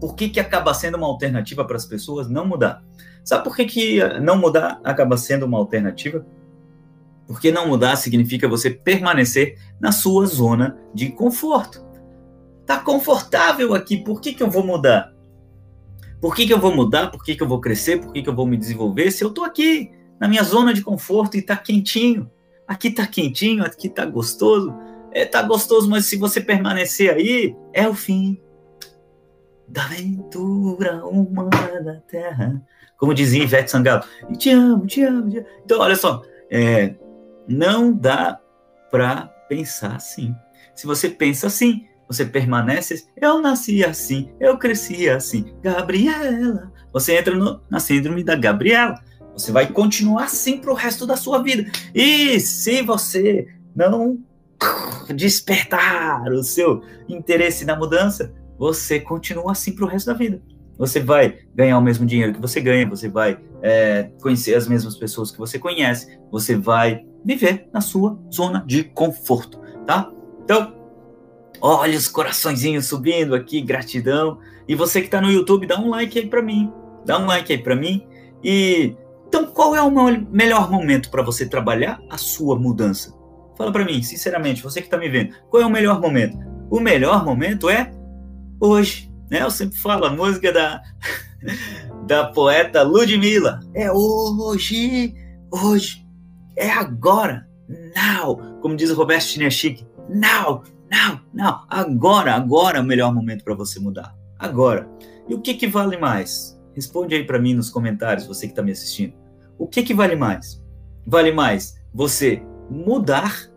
[0.00, 2.82] por que, que acaba sendo uma alternativa para as pessoas não mudar.
[3.24, 6.24] Sabe por que, que não mudar acaba sendo uma alternativa?
[7.26, 11.84] Porque não mudar significa você permanecer na sua zona de conforto.
[12.64, 15.12] Tá confortável aqui, por que, que eu vou mudar?
[16.20, 17.10] Por que, que eu vou mudar?
[17.10, 18.00] Por que, que eu vou crescer?
[18.00, 19.10] Por que, que eu vou me desenvolver?
[19.10, 22.30] Se eu estou aqui na minha zona de conforto e está quentinho.
[22.68, 24.74] Aqui está quentinho, aqui está gostoso.
[25.12, 28.40] É, tá gostoso, mas se você permanecer aí, é o fim
[29.66, 32.62] da aventura humana da Terra.
[32.98, 34.04] Como dizia Ivete Sangalo,
[34.36, 35.46] te amo, te amo, te amo.
[35.64, 36.94] Então, olha só, é,
[37.48, 38.38] não dá
[38.90, 40.34] para pensar assim.
[40.74, 46.72] Se você pensa assim, você permanece, eu nasci assim, eu cresci assim, Gabriela.
[46.92, 49.00] Você entra no, na síndrome da Gabriela.
[49.32, 51.70] Você vai continuar assim para o resto da sua vida.
[51.94, 53.46] E se você
[53.76, 54.18] não
[55.14, 60.42] despertar o seu interesse na mudança, você continua assim para o resto da vida.
[60.76, 64.96] Você vai ganhar o mesmo dinheiro que você ganha, você vai é, conhecer as mesmas
[64.96, 70.10] pessoas que você conhece, você vai viver na sua zona de conforto, tá?
[70.42, 70.79] Então,
[71.60, 74.38] Olha os coraçõezinhos subindo aqui, gratidão.
[74.66, 76.72] E você que está no YouTube, dá um like aí para mim.
[77.04, 78.06] Dá um like aí para mim.
[78.42, 78.94] E
[79.30, 79.90] então, qual é o
[80.32, 83.14] melhor momento para você trabalhar a sua mudança?
[83.56, 86.36] Fala para mim, sinceramente, você que está me vendo, qual é o melhor momento?
[86.68, 87.92] O melhor momento é
[88.60, 89.42] hoje, né?
[89.42, 90.82] Eu sempre falo a música da
[92.08, 93.60] da poeta Ludmilla.
[93.72, 95.14] É hoje,
[95.48, 96.04] hoje,
[96.56, 97.46] é agora,
[97.94, 103.44] now, como diz o Roberto Chinechique, now, não, não, agora, agora é o melhor momento
[103.44, 104.14] para você mudar.
[104.38, 104.88] Agora.
[105.28, 106.60] E o que, que vale mais?
[106.74, 109.14] Responde aí para mim nos comentários, você que está me assistindo.
[109.56, 110.60] O que, que vale mais?
[111.06, 113.48] Vale mais você mudar,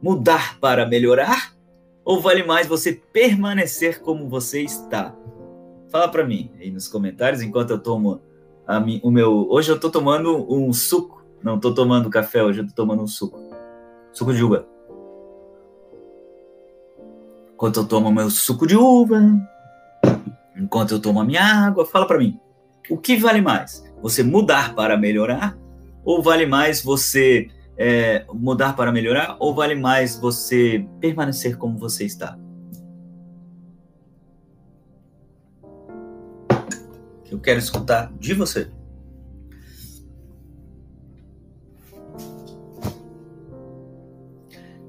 [0.00, 1.54] mudar para melhorar,
[2.04, 5.14] ou vale mais você permanecer como você está?
[5.90, 8.20] Fala para mim aí nos comentários enquanto eu tomo
[8.66, 9.48] a, o meu.
[9.50, 13.06] Hoje eu estou tomando um suco Não tô tomando café hoje, eu tô tomando um
[13.06, 13.38] suco.
[14.12, 14.71] Suco de uva.
[17.62, 19.22] Enquanto eu tomo meu suco de uva,
[20.56, 22.36] enquanto eu tomo a minha água, fala para mim.
[22.90, 23.84] O que vale mais?
[24.02, 25.56] Você mudar para melhorar?
[26.04, 27.46] Ou vale mais você
[27.78, 29.36] é, mudar para melhorar?
[29.38, 32.36] Ou vale mais você permanecer como você está?
[37.30, 38.72] Eu quero escutar de você.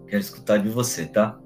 [0.08, 1.40] Quero escutar de você, tá?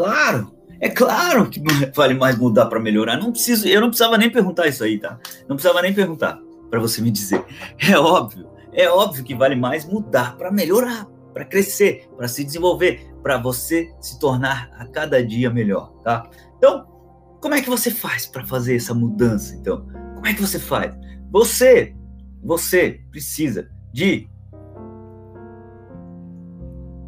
[0.00, 0.50] Claro!
[0.80, 1.62] É claro que
[1.94, 3.18] vale mais mudar para melhorar.
[3.18, 5.18] Não preciso, eu não precisava nem perguntar isso aí, tá?
[5.46, 6.38] Não precisava nem perguntar
[6.70, 7.44] para você me dizer.
[7.78, 13.12] É óbvio, é óbvio que vale mais mudar para melhorar, para crescer, para se desenvolver,
[13.22, 16.26] para você se tornar a cada dia melhor, tá?
[16.56, 16.86] Então,
[17.42, 19.86] como é que você faz para fazer essa mudança, então?
[20.14, 20.94] Como é que você faz?
[21.30, 21.94] Você,
[22.42, 24.30] você precisa de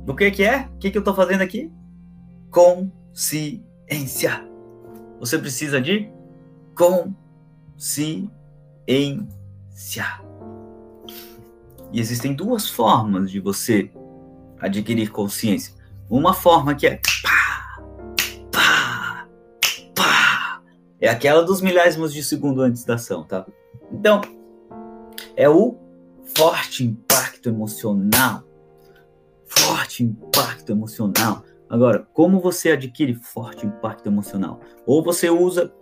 [0.05, 0.69] do que que é?
[0.75, 1.71] O que que eu estou fazendo aqui?
[2.53, 4.47] Consciência.
[5.19, 6.13] Você precisa de
[6.77, 8.31] consciência.
[11.91, 13.91] E existem duas formas de você
[14.61, 15.75] adquirir consciência.
[16.11, 17.83] Uma forma que é pá,
[18.53, 19.27] pá,
[19.95, 20.63] pá.
[21.01, 23.47] É aquela dos milésimos de segundo antes da ação, tá?
[23.91, 24.21] Então,
[25.35, 25.79] é o
[26.37, 28.45] forte impacto emocional.
[29.47, 31.45] Forte impacto emocional.
[31.73, 34.61] Agora, como você adquire forte impacto emocional?
[34.87, 35.73] Ou você usa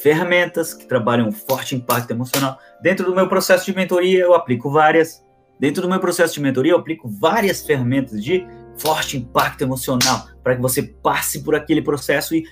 [0.00, 2.56] ferramentas que trabalham forte impacto emocional.
[2.80, 5.24] Dentro do meu processo de mentoria, eu aplico várias.
[5.58, 8.46] Dentro do meu processo de mentoria, eu aplico várias ferramentas de
[8.78, 12.44] forte impacto emocional para que você passe por aquele processo e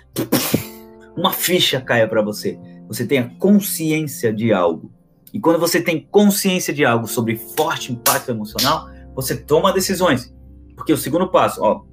[1.17, 2.59] uma ficha caia para você.
[2.89, 4.93] Você tenha consciência de algo.
[5.33, 10.35] E quando você tem consciência de algo sobre forte impacto emocional, você toma decisões.
[10.75, 11.92] Porque o segundo passo, ó,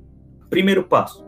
[0.49, 1.25] primeiro passo,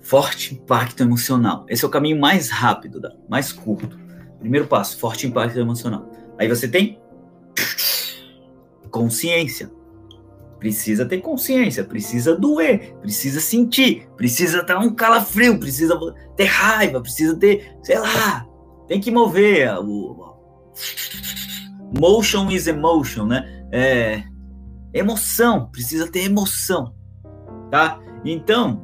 [0.00, 1.66] forte impacto emocional.
[1.68, 3.98] Esse é o caminho mais rápido, mais curto.
[4.38, 6.10] Primeiro passo, forte impacto emocional.
[6.38, 7.00] Aí você tem
[8.90, 9.70] consciência.
[10.58, 15.98] Precisa ter consciência, precisa doer, precisa sentir, precisa dar um calafrio, precisa
[16.34, 18.46] ter raiva, precisa ter, sei lá,
[18.88, 19.68] tem que mover.
[19.80, 20.34] O,
[21.98, 23.66] motion is emotion, né?
[23.70, 24.22] É,
[24.92, 26.94] emoção, precisa ter emoção,
[27.70, 28.00] tá?
[28.24, 28.82] Então,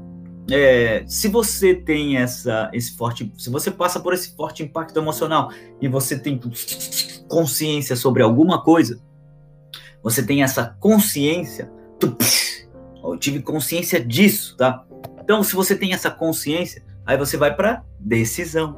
[0.50, 5.50] é, se você tem essa, esse forte, se você passa por esse forte impacto emocional
[5.80, 6.40] e você tem
[7.28, 9.00] consciência sobre alguma coisa,
[10.02, 11.70] você tem essa consciência,
[13.02, 14.84] eu tive consciência disso, tá?
[15.22, 18.76] Então, se você tem essa consciência, aí você vai para decisão,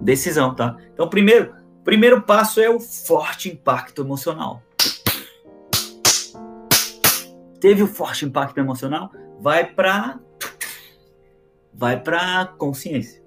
[0.00, 0.76] decisão, tá?
[0.94, 1.54] Então, primeiro,
[1.84, 4.62] primeiro passo é o forte impacto emocional.
[7.60, 10.18] Teve o forte impacto emocional, vai para
[11.72, 13.22] vai para consciência.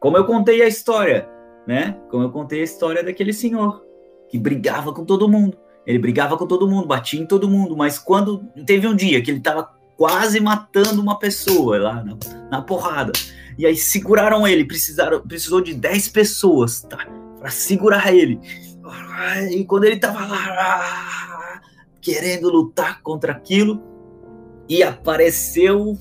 [0.00, 1.28] Como eu contei a história,
[1.66, 1.98] né?
[2.10, 3.84] Como eu contei a história daquele senhor
[4.28, 5.58] que brigava com todo mundo.
[5.86, 9.30] Ele brigava com todo mundo, batia em todo mundo, mas quando teve um dia que
[9.30, 12.16] ele estava quase matando uma pessoa lá na,
[12.50, 13.12] na, porrada,
[13.56, 17.06] e aí seguraram ele, precisaram, precisou de 10 pessoas, tá?
[17.38, 18.40] Para segurar ele.
[19.50, 21.25] E quando ele tava lá
[22.06, 23.82] querendo lutar contra aquilo,
[24.68, 25.98] e apareceu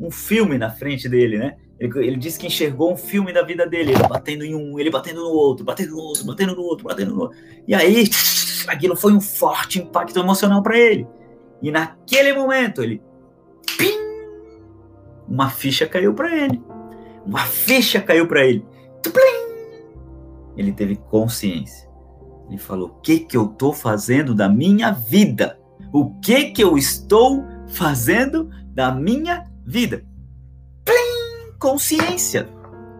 [0.00, 1.56] um filme na frente dele, né?
[1.78, 4.90] Ele, ele, disse que enxergou um filme da vida dele, ele batendo em um, ele
[4.90, 7.38] batendo no outro, batendo no outro, batendo no outro, batendo no outro.
[7.68, 8.08] E aí,
[8.66, 11.06] aquilo foi um forte impacto emocional para ele.
[11.62, 13.00] E naquele momento, ele.
[13.78, 13.94] Pim,
[15.28, 16.60] uma ficha caiu para ele.
[17.24, 18.66] Uma ficha caiu para ele.
[20.56, 21.85] Ele teve consciência.
[22.48, 25.58] Ele falou: O que, que eu estou fazendo da minha vida?
[25.92, 30.04] O que, que eu estou fazendo da minha vida?
[31.58, 32.48] consciência.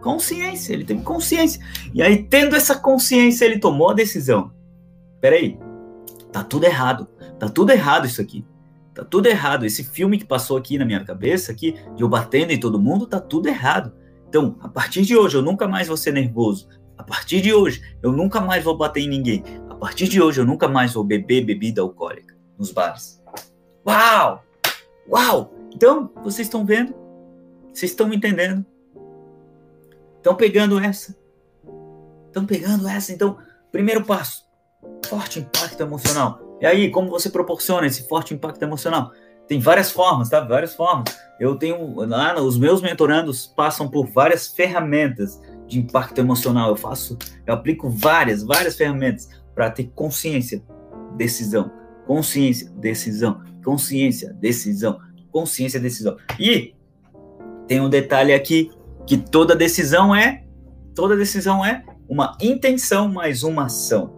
[0.01, 1.61] Consciência, ele teve consciência.
[1.93, 4.53] E aí, tendo essa consciência, ele tomou a decisão.
[5.21, 5.59] Peraí,
[6.33, 7.09] tá tudo errado.
[7.39, 8.45] Tá tudo errado isso aqui.
[8.95, 9.67] Tá tudo errado.
[9.67, 13.07] Esse filme que passou aqui na minha cabeça, aqui, de eu batendo em todo mundo,
[13.07, 13.93] tá tudo errado.
[14.29, 16.69] Então, a partir de hoje, eu nunca mais vou ser nervoso.
[16.99, 19.43] A partir de hoje, eu nunca mais vou bater em ninguém.
[19.69, 23.23] A partir de hoje, eu nunca mais vou beber bebida alcoólica nos bares.
[23.87, 24.43] Uau!
[25.09, 25.55] Uau!
[25.75, 26.95] Então, vocês estão vendo?
[27.73, 28.65] Vocês estão entendendo?
[30.17, 31.15] Estão pegando essa?
[32.27, 33.13] Estão pegando essa?
[33.13, 33.37] Então,
[33.71, 34.45] primeiro passo:
[35.07, 36.41] forte impacto emocional.
[36.61, 39.13] E aí, como você proporciona esse forte impacto emocional?
[39.47, 40.41] Tem várias formas, tá?
[40.41, 41.17] Várias formas.
[41.39, 46.71] Eu tenho lá, os meus mentorandos passam por várias ferramentas de impacto emocional.
[46.71, 49.29] Eu faço, eu aplico várias, várias ferramentas.
[49.55, 50.63] para ter consciência,
[51.17, 51.71] decisão,
[52.07, 55.01] consciência, decisão, consciência, decisão,
[55.33, 56.19] consciência, decisão.
[56.39, 56.75] E
[57.67, 58.71] tem um detalhe aqui
[59.07, 60.45] que toda decisão é
[60.95, 64.15] toda decisão é uma intenção mais uma ação.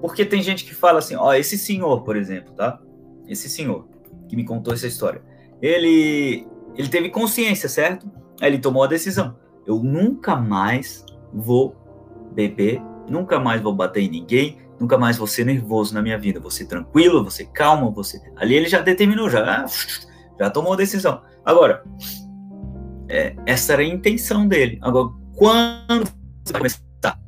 [0.00, 2.80] Porque tem gente que fala assim, ó, esse senhor, por exemplo, tá?
[3.28, 3.88] Esse senhor
[4.28, 5.22] que me contou essa história.
[5.60, 8.10] Ele ele teve consciência, certo?
[8.40, 9.36] Aí ele tomou a decisão.
[9.66, 11.74] Eu nunca mais vou
[12.32, 16.40] beber, nunca mais vou bater em ninguém, nunca mais vou ser nervoso na minha vida.
[16.50, 18.20] Ser tranquilo, ser calmo, você.
[18.36, 19.66] Ali ele já determinou, já,
[20.38, 21.22] já tomou a decisão.
[21.44, 21.84] Agora,
[23.08, 24.78] é, essa era a intenção dele.
[24.82, 26.10] Agora, quando
[26.44, 27.20] você vai começar?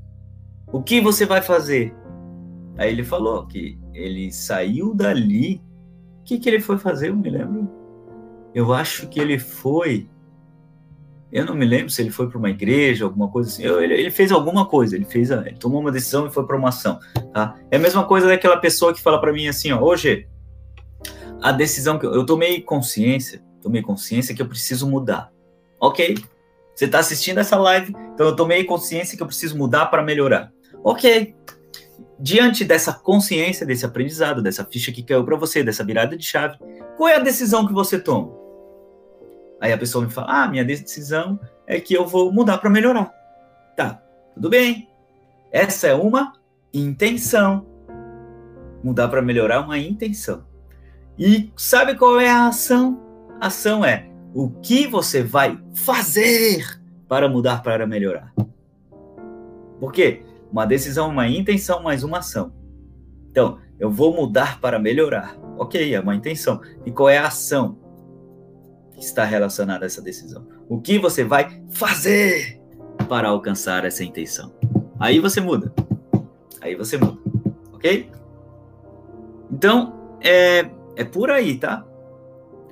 [0.72, 1.94] O que você vai fazer?
[2.76, 5.60] Aí ele falou que ele saiu dali.
[6.20, 7.08] O que, que ele foi fazer?
[7.08, 7.68] Eu me lembro.
[8.54, 10.08] Eu acho que ele foi
[11.30, 13.62] eu não me lembro se ele foi para uma igreja, alguma coisa assim.
[13.62, 16.56] Eu, ele, ele, fez alguma coisa, ele fez, ele tomou uma decisão e foi para
[16.56, 16.98] uma ação,
[17.32, 17.54] tá?
[17.70, 20.26] É a mesma coisa daquela pessoa que fala para mim assim, ó, hoje
[21.42, 25.30] a decisão que eu, eu, tomei consciência, tomei consciência que eu preciso mudar.
[25.80, 26.16] OK?
[26.74, 30.50] Você está assistindo essa live, então eu tomei consciência que eu preciso mudar para melhorar.
[30.82, 31.34] OK.
[32.20, 36.56] Diante dessa consciência, desse aprendizado, dessa ficha que caiu para você, dessa virada de chave,
[36.96, 38.37] qual é a decisão que você toma?
[39.60, 43.12] Aí a pessoa me fala: ah, minha decisão é que eu vou mudar para melhorar.
[43.76, 44.02] Tá,
[44.34, 44.88] tudo bem.
[45.52, 46.32] Essa é uma
[46.72, 47.66] intenção.
[48.82, 50.44] Mudar para melhorar é uma intenção.
[51.18, 53.00] E sabe qual é a ação?
[53.40, 58.32] A ação é o que você vai fazer para mudar para melhorar.
[59.80, 60.22] Por quê?
[60.52, 62.52] Uma decisão, uma intenção, mais uma ação.
[63.30, 65.36] Então, eu vou mudar para melhorar.
[65.56, 66.60] Ok, é uma intenção.
[66.84, 67.78] E qual é a ação?
[68.98, 70.46] Está relacionada a essa decisão.
[70.68, 72.60] O que você vai fazer
[73.08, 74.52] para alcançar essa intenção?
[74.98, 75.72] Aí você muda.
[76.60, 77.18] Aí você muda.
[77.72, 78.10] Ok?
[79.50, 81.86] Então, é, é por aí, tá?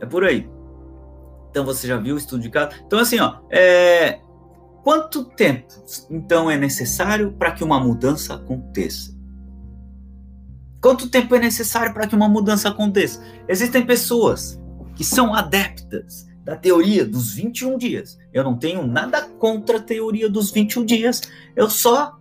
[0.00, 0.48] É por aí.
[1.50, 2.76] Então você já viu o estudo de caso?
[2.86, 4.20] Então, assim, ó, é,
[4.82, 5.72] quanto tempo
[6.10, 9.16] então é necessário para que uma mudança aconteça?
[10.82, 13.24] Quanto tempo é necessário para que uma mudança aconteça?
[13.48, 14.60] Existem pessoas
[14.96, 18.18] que são adeptas da teoria dos 21 dias.
[18.32, 21.20] Eu não tenho nada contra a teoria dos 21 dias.
[21.54, 22.18] Eu só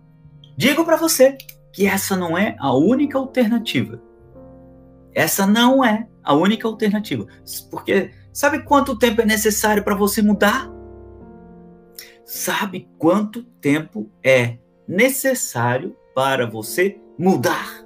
[0.56, 1.38] digo para você
[1.72, 4.00] que essa não é a única alternativa.
[5.14, 7.26] Essa não é a única alternativa.
[7.70, 10.70] Porque sabe quanto tempo é necessário para você mudar?
[12.24, 17.82] Sabe quanto tempo é necessário para você mudar?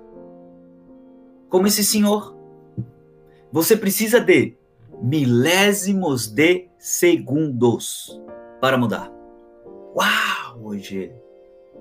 [1.48, 2.36] Como esse senhor.
[3.52, 4.56] Você precisa de
[5.02, 8.20] milésimos de segundos
[8.60, 9.10] para mudar.
[9.94, 11.20] Uau, Rogério!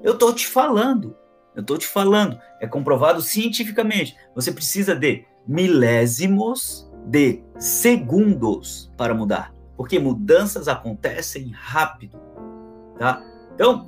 [0.03, 1.15] Eu tô te falando.
[1.55, 2.39] Eu tô te falando.
[2.59, 4.15] É comprovado cientificamente.
[4.33, 9.53] Você precisa de milésimos de segundos para mudar.
[9.75, 12.19] Porque mudanças acontecem rápido,
[12.97, 13.23] tá?
[13.55, 13.87] Então,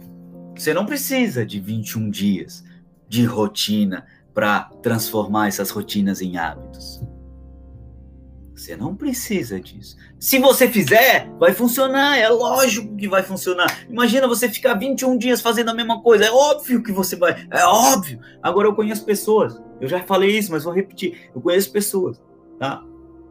[0.55, 2.63] você não precisa de 21 dias
[3.07, 7.03] de rotina para transformar essas rotinas em hábitos.
[8.61, 9.97] Você não precisa disso.
[10.19, 12.19] Se você fizer, vai funcionar.
[12.19, 13.87] É lógico que vai funcionar.
[13.89, 16.25] Imagina você ficar 21 dias fazendo a mesma coisa.
[16.25, 17.43] É óbvio que você vai.
[17.49, 18.19] É óbvio.
[18.39, 19.59] Agora eu conheço pessoas.
[19.81, 21.31] Eu já falei isso, mas vou repetir.
[21.33, 22.21] Eu conheço pessoas,
[22.59, 22.83] tá?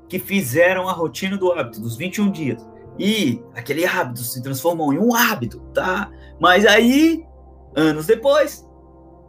[0.08, 2.68] Que fizeram a rotina do hábito dos 21 dias.
[2.98, 6.10] E aquele hábito se transformou em um hábito, tá?
[6.40, 7.24] Mas aí,
[7.76, 8.68] anos depois,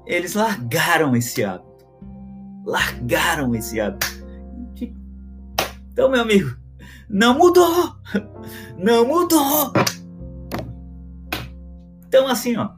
[0.07, 1.85] eles largaram esse hábito.
[2.65, 4.20] Largaram esse hábito
[5.91, 6.56] então, meu amigo,
[7.10, 7.95] não mudou!
[8.77, 9.73] Não mudou!
[12.08, 12.71] Então, assim, ó.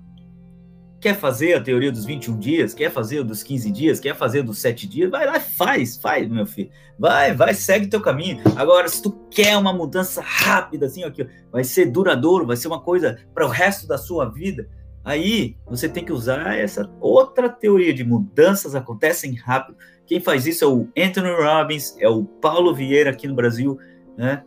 [0.99, 2.73] Quer fazer a teoria dos 21 dias?
[2.73, 3.99] Quer fazer o dos 15 dias?
[3.99, 5.11] Quer fazer dos 7 dias?
[5.11, 6.69] Vai lá, faz, faz, meu filho.
[6.97, 8.41] Vai, vai, segue teu caminho.
[8.55, 12.79] Agora, se tu quer uma mudança rápida, assim, aqui, vai ser duradouro, vai ser uma
[12.79, 14.69] coisa para o resto da sua vida.
[15.03, 19.77] Aí você tem que usar essa outra teoria de mudanças acontecem rápido.
[20.05, 23.77] Quem faz isso é o Anthony Robbins, é o Paulo Vieira aqui no Brasil,
[24.17, 24.43] né?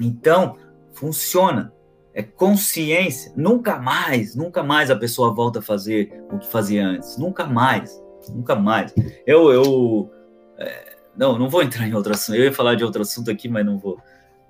[0.00, 0.56] Então,
[0.94, 1.72] funciona.
[2.14, 3.32] É consciência.
[3.36, 7.18] Nunca mais, nunca mais a pessoa volta a fazer o que fazia antes.
[7.18, 8.94] Nunca mais, nunca mais.
[9.26, 10.10] Eu, eu,
[10.56, 12.36] é, não, não vou entrar em outro assunto.
[12.36, 13.98] Eu ia falar de outro assunto aqui, mas não vou,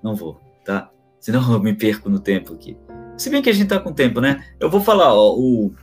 [0.01, 0.89] não vou, tá?
[1.19, 2.77] Senão eu me perco no tempo aqui.
[3.17, 4.45] Se bem que a gente tá com tempo, né?
[4.59, 5.73] Eu vou falar, ó, o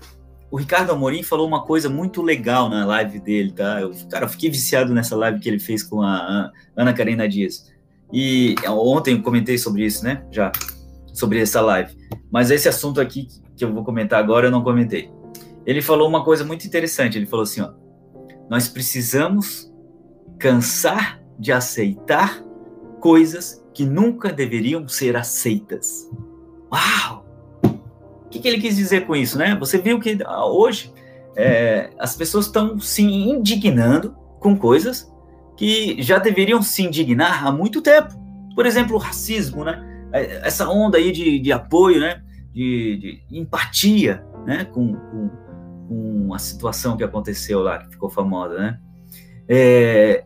[0.54, 3.80] o Ricardo Amorim falou uma coisa muito legal na live dele, tá?
[3.80, 7.72] Eu, cara, eu fiquei viciado nessa live que ele fez com a Ana Karina Dias.
[8.12, 10.24] E ontem eu comentei sobre isso, né?
[10.30, 10.52] Já,
[11.12, 11.96] sobre essa live.
[12.30, 13.26] Mas esse assunto aqui
[13.56, 15.10] que eu vou comentar agora eu não comentei.
[15.66, 17.18] ele falou uma coisa muito interessante.
[17.18, 17.72] Ele falou assim: ó,
[18.48, 19.74] nós precisamos
[20.38, 22.40] cansar de aceitar
[23.00, 26.08] coisas que nunca deveriam ser aceitas.
[26.72, 27.23] Uau!
[28.34, 29.56] Que, que ele quis dizer com isso, né?
[29.60, 30.92] Você viu que ah, hoje
[31.36, 35.08] é, as pessoas estão se indignando com coisas
[35.56, 38.12] que já deveriam se indignar há muito tempo.
[38.56, 40.08] Por exemplo, o racismo, né?
[40.12, 42.22] É, essa onda aí de, de apoio, né?
[42.52, 44.64] De, de empatia, né?
[44.64, 45.30] Com, com,
[45.88, 48.80] com, a situação que aconteceu lá, que ficou famosa, né?
[49.48, 50.24] É,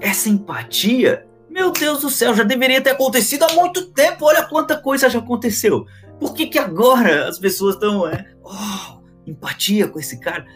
[0.00, 4.24] essa empatia, meu Deus do céu, já deveria ter acontecido há muito tempo.
[4.24, 5.84] Olha quanta coisa já aconteceu.
[6.22, 10.46] Por que, que agora as pessoas estão, é, oh, empatia com esse cara?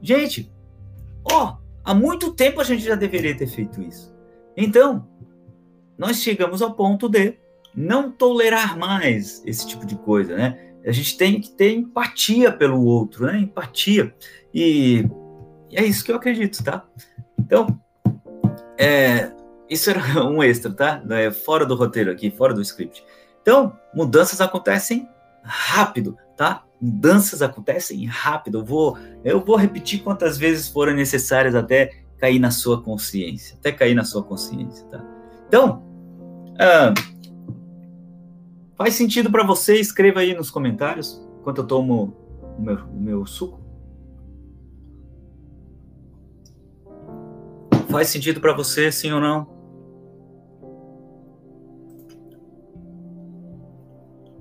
[0.00, 0.52] Gente,
[1.24, 4.14] ó, oh, há muito tempo a gente já deveria ter feito isso.
[4.56, 5.04] Então,
[5.98, 7.34] nós chegamos ao ponto de
[7.74, 10.74] não tolerar mais esse tipo de coisa, né?
[10.86, 13.40] A gente tem que ter empatia pelo outro, né?
[13.40, 14.14] Empatia.
[14.54, 15.04] E,
[15.72, 16.86] é isso que eu acredito, tá?
[17.36, 17.66] Então,
[18.78, 19.32] é,
[19.68, 21.02] isso era um extra, tá?
[21.10, 23.04] É fora do roteiro aqui, fora do script.
[23.42, 25.08] Então, mudanças acontecem
[25.46, 26.64] rápido, tá?
[26.80, 28.58] Mudanças acontecem rápido.
[28.58, 33.72] Eu vou, eu vou repetir quantas vezes forem necessárias até cair na sua consciência, até
[33.72, 35.04] cair na sua consciência, tá?
[35.48, 35.82] Então,
[36.58, 36.92] ah,
[38.76, 39.78] faz sentido para você?
[39.78, 42.16] Escreva aí nos comentários enquanto eu tomo
[42.58, 43.60] o meu, o meu suco.
[47.88, 49.55] Faz sentido para você, sim ou não?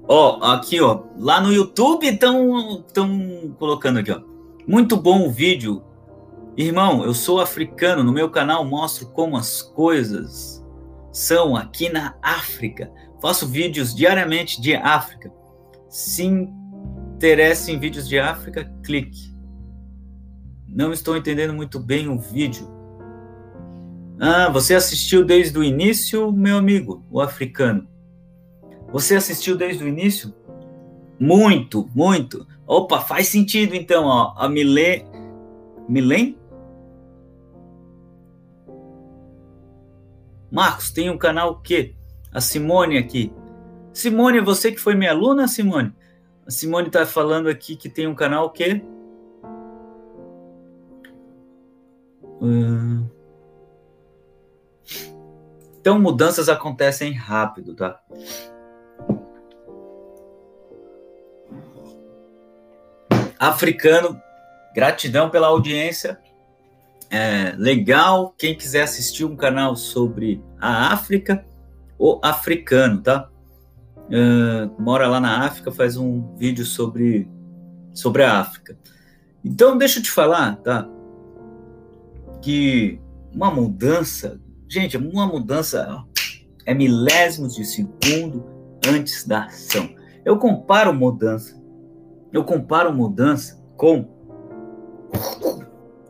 [0.07, 4.21] Ó, aqui, ó, lá no YouTube estão estão colocando aqui, ó.
[4.67, 5.83] Muito bom o vídeo.
[6.55, 10.63] Irmão, eu sou africano, no meu canal mostro como as coisas
[11.11, 12.91] são aqui na África.
[13.21, 15.31] Faço vídeos diariamente de África.
[15.89, 19.33] Se interessa em vídeos de África, clique.
[20.67, 22.69] Não estou entendendo muito bem o vídeo.
[24.19, 27.87] Ah, você assistiu desde o início, meu amigo, o africano.
[28.91, 30.33] Você assistiu desde o início?
[31.19, 32.45] Muito, muito.
[32.67, 34.33] Opa, faz sentido então, ó.
[34.37, 35.05] A Milen.
[35.87, 36.37] Milen?
[40.51, 41.95] Marcos, tem um canal que?
[42.31, 43.33] A Simone aqui.
[43.93, 45.93] Simone, você que foi minha aluna, Simone?
[46.45, 48.81] A Simone tá falando aqui que tem um canal que?
[52.41, 53.09] Uh...
[55.79, 58.01] Então, mudanças acontecem rápido, tá?
[63.39, 64.19] Africano,
[64.73, 66.19] gratidão pela audiência.
[67.09, 68.33] É, legal.
[68.37, 71.45] Quem quiser assistir um canal sobre a África,
[71.97, 73.29] o africano, tá?
[74.07, 77.27] Uh, mora lá na África, faz um vídeo sobre,
[77.93, 78.77] sobre a África.
[79.43, 80.87] Então, deixa eu te falar, tá?
[82.41, 82.99] Que
[83.33, 86.03] uma mudança Gente, uma mudança
[86.65, 88.45] é milésimos de segundo
[88.87, 89.89] antes da ação.
[90.23, 91.61] Eu comparo mudança,
[92.35, 94.13] eu comparo mudança com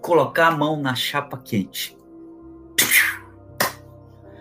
[0.01, 1.95] colocar a mão na chapa quente.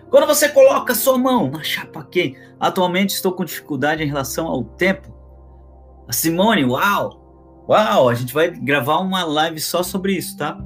[0.08, 4.64] Quando você coloca sua mão na chapa quente, atualmente estou com dificuldade em relação ao
[4.64, 5.14] tempo.
[6.08, 7.22] A Simone, uau!
[7.68, 10.58] Uau, a gente vai gravar uma live só sobre isso, tá?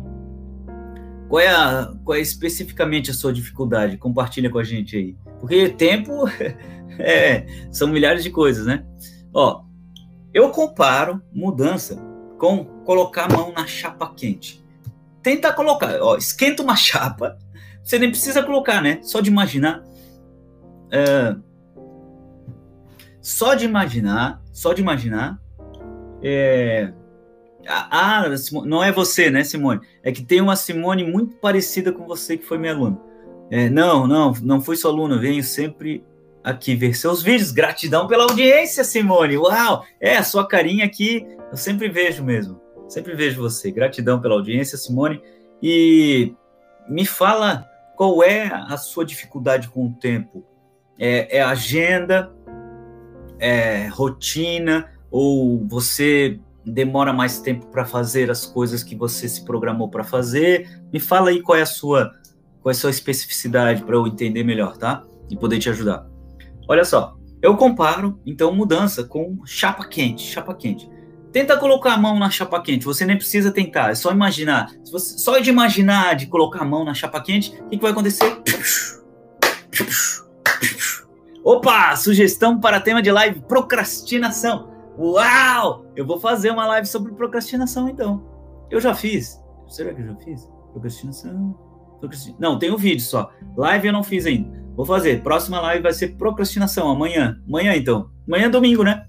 [1.29, 3.97] Qual é, a, qual é especificamente a sua dificuldade?
[3.97, 5.17] Compartilha com a gente aí.
[5.41, 6.29] Porque tempo
[6.99, 8.85] é, são milhares de coisas, né?
[9.33, 9.68] Ó,
[10.33, 11.97] eu comparo mudança
[12.39, 14.65] com colocar a mão na chapa quente.
[15.23, 17.39] Tenta colocar, ó, esquenta uma chapa.
[17.83, 19.01] Você nem precisa colocar, né?
[19.03, 19.83] Só de imaginar.
[20.91, 21.35] É,
[23.21, 25.39] só de imaginar, só de imaginar.
[26.23, 26.93] É,
[27.67, 28.25] ah,
[28.65, 29.81] não é você, né, Simone?
[30.03, 32.99] É que tem uma Simone muito parecida com você que foi minha aluna.
[33.51, 36.05] É, não, não, não fui sua aluna, venho sempre
[36.49, 37.53] aqui ver seus vídeos.
[37.53, 39.37] Gratidão pela audiência, Simone.
[39.37, 39.85] Uau!
[40.01, 42.61] É, a sua carinha aqui, eu sempre vejo mesmo.
[42.89, 43.71] Sempre vejo você.
[43.71, 45.21] Gratidão pela audiência, Simone.
[45.63, 46.35] E
[46.89, 50.45] me fala qual é a sua dificuldade com o tempo.
[50.99, 52.33] É, é agenda,
[53.39, 59.89] é rotina, ou você demora mais tempo para fazer as coisas que você se programou
[59.89, 60.81] para fazer.
[60.93, 62.13] Me fala aí qual é a sua
[62.61, 65.05] qual é a sua especificidade para eu entender melhor, tá?
[65.31, 66.18] E poder te ajudar.
[66.69, 70.87] Olha só, eu comparo então mudança com chapa quente, chapa quente.
[71.33, 72.85] Tenta colocar a mão na chapa quente.
[72.85, 74.71] Você nem precisa tentar, é só imaginar.
[74.91, 77.93] Você, só de imaginar de colocar a mão na chapa quente, o que, que vai
[77.93, 78.43] acontecer?
[81.43, 84.69] Opa, sugestão para tema de live: procrastinação.
[84.99, 85.87] Uau!
[85.97, 88.23] Eu vou fazer uma live sobre procrastinação então.
[88.71, 89.43] Eu já fiz.
[89.69, 90.47] Será que eu já fiz?
[90.73, 91.57] Procrastinação.
[91.99, 92.41] procrastinação.
[92.41, 93.31] Não, tem um vídeo só.
[93.57, 94.68] Live eu não fiz ainda.
[94.79, 95.25] Vou fazer.
[95.25, 96.89] Próxima live vai ser procrastinação.
[96.89, 97.43] Amanhã.
[97.49, 98.13] Amanhã então.
[98.29, 99.05] Amanhã é domingo, né?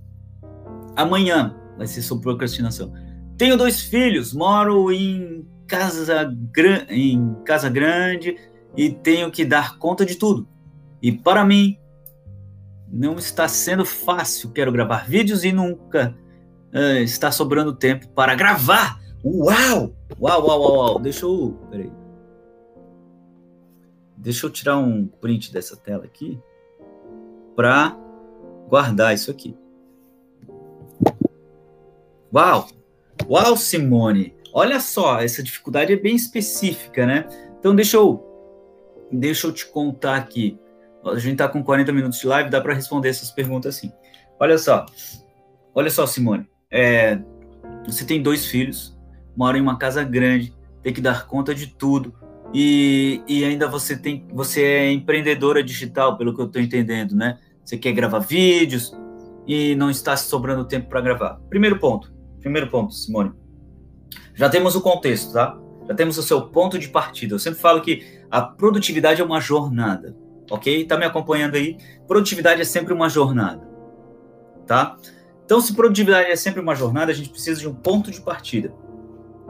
[0.95, 2.91] Amanhã vai ser sobre procrastinação.
[3.37, 6.35] Tenho dois filhos, moro em casa,
[6.89, 8.35] em casa grande
[8.75, 10.47] e tenho que dar conta de tudo.
[11.03, 11.77] E para mim,
[12.91, 14.49] não está sendo fácil.
[14.49, 16.17] Quero gravar vídeos e nunca
[16.73, 18.99] uh, está sobrando tempo para gravar.
[19.23, 19.93] Uau!
[20.19, 20.99] Uau, uau, uau, uau.
[20.99, 21.59] Deixa eu.
[21.69, 21.91] Peraí.
[24.19, 26.37] Deixa eu tirar um print dessa tela aqui
[27.55, 27.97] para
[28.67, 29.55] guardar isso aqui.
[32.33, 32.67] Uau!
[33.29, 34.35] Uau, Simone!
[34.53, 37.27] Olha só, essa dificuldade é bem específica, né?
[37.59, 38.25] Então deixa eu
[39.09, 40.59] deixa eu te contar aqui.
[41.05, 43.91] A gente está com 40 minutos de live, dá para responder essas perguntas assim.
[44.37, 44.85] Olha só,
[45.73, 46.45] olha só, Simone.
[46.69, 47.17] É,
[47.85, 48.97] você tem dois filhos,
[49.35, 50.53] mora em uma casa grande,
[50.83, 52.13] tem que dar conta de tudo.
[52.53, 57.37] E, e ainda você tem, você é empreendedora digital, pelo que eu estou entendendo, né?
[57.63, 58.91] Você quer gravar vídeos
[59.47, 61.39] e não está sobrando tempo para gravar.
[61.49, 63.31] Primeiro ponto, primeiro ponto, Simone.
[64.33, 65.57] Já temos o contexto, tá?
[65.87, 67.35] Já temos o seu ponto de partida.
[67.35, 70.15] Eu sempre falo que a produtividade é uma jornada,
[70.49, 70.85] ok?
[70.85, 71.77] Tá me acompanhando aí?
[72.07, 73.67] Produtividade é sempre uma jornada,
[74.65, 74.97] tá?
[75.45, 78.71] Então, se produtividade é sempre uma jornada, a gente precisa de um ponto de partida.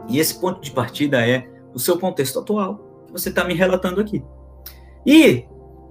[0.08, 4.22] E esse ponto de partida é o seu contexto atual, você está me relatando aqui.
[5.06, 5.44] E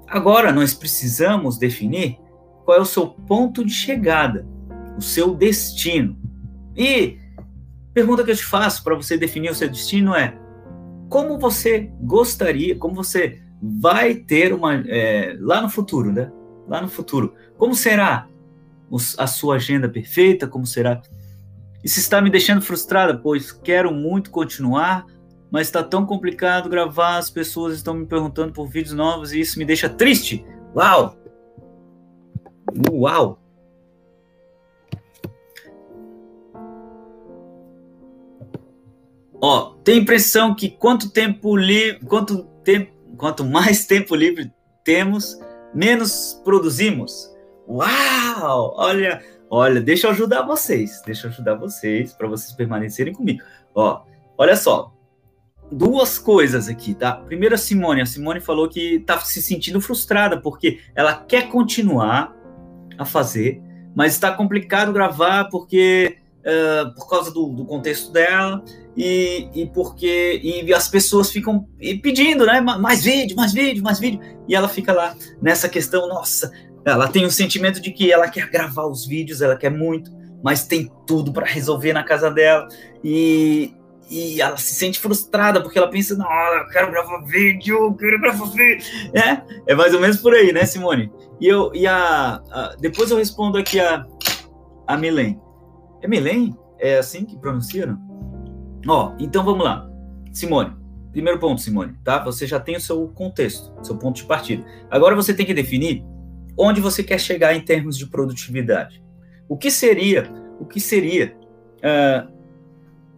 [0.07, 2.19] agora nós precisamos definir
[2.65, 4.47] qual é o seu ponto de chegada,
[4.97, 6.17] o seu destino.
[6.75, 7.17] E
[7.93, 10.37] pergunta que eu te faço para você definir o seu destino é:
[11.09, 16.31] como você gostaria, como você vai ter uma é, lá no futuro, né?
[16.67, 18.27] Lá no futuro, como será
[19.17, 20.47] a sua agenda perfeita?
[20.47, 21.01] Como será?
[21.83, 25.05] Isso está me deixando frustrada, pois quero muito continuar,
[25.51, 29.57] mas está tão complicado gravar, as pessoas estão me perguntando por vídeos novos e isso
[29.57, 30.45] me deixa triste.
[30.75, 31.17] Uau!
[32.91, 33.39] Uau!
[39.41, 44.51] Ó, tem impressão que quanto tempo livre, quanto tempo, quanto mais tempo livre
[44.83, 45.39] temos,
[45.73, 47.33] menos produzimos.
[47.67, 48.73] Uau!
[48.75, 53.41] Olha, olha, deixa eu ajudar vocês, deixa eu ajudar vocês para vocês permanecerem comigo.
[53.73, 54.03] Ó,
[54.37, 54.93] olha só,
[55.71, 57.13] duas coisas aqui, tá?
[57.13, 62.35] Primeiro a Simone, a Simone falou que tá se sentindo frustrada porque ela quer continuar
[62.97, 63.61] a fazer,
[63.95, 68.63] mas está complicado gravar porque uh, por causa do, do, contexto dela
[68.97, 71.67] e, e porque e as pessoas ficam
[72.01, 72.59] pedindo, né?
[72.61, 76.51] Mais vídeo, mais vídeo, mais vídeo e ela fica lá nessa questão, nossa,
[76.83, 80.11] ela tem o sentimento de que ela quer gravar os vídeos, ela quer muito,
[80.43, 82.67] mas tem tudo para resolver na casa dela
[83.03, 83.73] e
[84.09, 88.19] e ela se sente frustrada porque ela pensa, não, eu quero gravar vídeo, eu quero
[88.19, 88.83] gravar vídeo.
[89.13, 91.11] É, é mais ou menos por aí, né, Simone?
[91.39, 94.05] E, eu, e a, a depois eu respondo aqui a,
[94.87, 95.39] a Milen.
[96.01, 96.57] É Milen?
[96.79, 97.99] É assim que pronuncia, não?
[98.87, 99.87] Ó, então vamos lá.
[100.31, 100.75] Simone,
[101.11, 102.23] primeiro ponto, Simone, tá?
[102.23, 104.65] Você já tem o seu contexto, seu ponto de partida.
[104.89, 106.03] Agora você tem que definir
[106.57, 109.03] onde você quer chegar em termos de produtividade.
[109.47, 111.35] O que seria, o que seria
[111.77, 112.38] uh,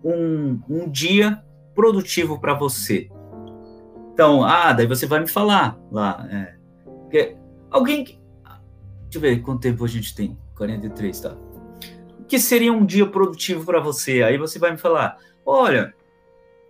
[0.03, 1.43] um, um dia
[1.73, 3.09] produtivo para você.
[4.13, 6.27] Então, ah, daí você vai me falar lá.
[6.29, 7.35] É,
[7.69, 8.03] alguém.
[8.03, 8.19] Deixa
[9.15, 10.37] eu ver quanto tempo a gente tem.
[10.55, 11.35] 43, tá?
[12.27, 14.21] Que seria um dia produtivo para você?
[14.21, 15.93] Aí você vai me falar: olha,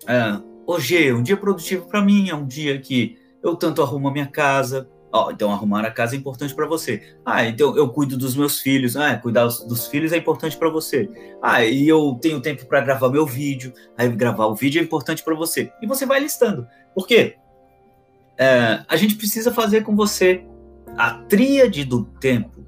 [0.07, 4.11] é, hoje, um dia produtivo para mim é um dia que eu tanto arrumo a
[4.11, 7.16] minha casa, Oh, então arrumar a casa é importante para você.
[7.26, 8.95] Ah, então eu cuido dos meus filhos.
[8.95, 11.09] Ah, cuidar dos filhos é importante para você.
[11.41, 13.74] Ah, e eu tenho tempo para gravar meu vídeo.
[13.97, 15.72] Aí gravar o vídeo é importante para você.
[15.82, 16.66] E você vai listando.
[16.95, 17.36] Por quê?
[18.38, 20.45] É, a gente precisa fazer com você
[20.97, 22.66] a tríade do tempo.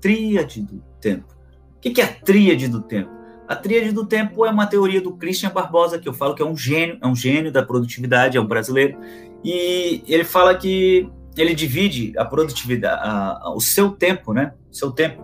[0.00, 1.34] Tríade do tempo.
[1.76, 3.10] O que é a tríade do tempo?
[3.48, 6.44] A tríade do tempo é uma teoria do Christian Barbosa, que eu falo que é
[6.44, 8.98] um gênio, é um gênio da produtividade, é um brasileiro.
[9.42, 11.08] E ele fala que
[11.40, 14.54] ele divide a produtividade, a, a, o seu tempo, né?
[14.70, 15.22] O seu tempo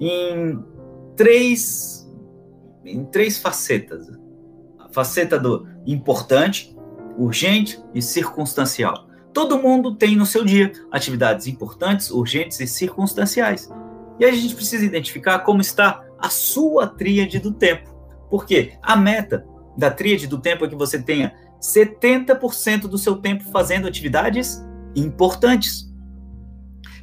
[0.00, 0.62] em
[1.16, 2.10] três,
[2.84, 4.08] em três facetas.
[4.78, 6.76] A faceta do importante,
[7.18, 9.06] urgente e circunstancial.
[9.32, 13.68] Todo mundo tem no seu dia atividades importantes, urgentes e circunstanciais.
[14.18, 17.90] E a gente precisa identificar como está a sua tríade do tempo.
[18.28, 19.46] Porque a meta
[19.76, 25.88] da tríade do tempo é que você tenha 70% do seu tempo fazendo atividades importantes.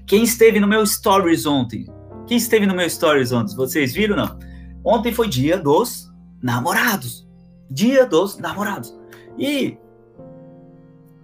[0.06, 1.86] Quem esteve no meu stories ontem?
[2.26, 3.56] Quem esteve no meu stories ontem?
[3.56, 4.40] Vocês viram não?
[4.84, 6.12] Ontem foi dia dos
[6.42, 7.28] namorados.
[7.70, 8.98] Dia dos namorados.
[9.38, 9.78] E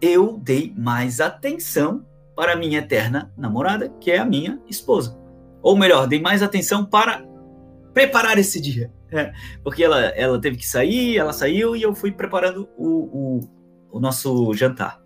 [0.02, 2.06] eu dei mais atenção
[2.36, 5.18] para a minha eterna namorada, que é a minha esposa.
[5.62, 7.24] Ou melhor, dei mais atenção para
[7.94, 8.92] preparar esse dia.
[9.12, 9.32] É,
[9.64, 13.40] porque ela, ela teve que sair, ela saiu e eu fui preparando o, o,
[13.92, 15.00] o nosso jantar.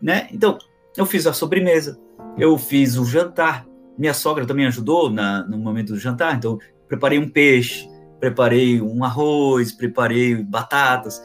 [0.00, 0.28] Né?
[0.32, 0.56] Então,
[0.96, 1.98] eu fiz a sobremesa,
[2.38, 3.66] eu fiz o jantar.
[3.96, 7.88] Minha sogra também ajudou na, no momento do jantar, então preparei um peixe,
[8.18, 11.22] preparei um arroz, preparei batatas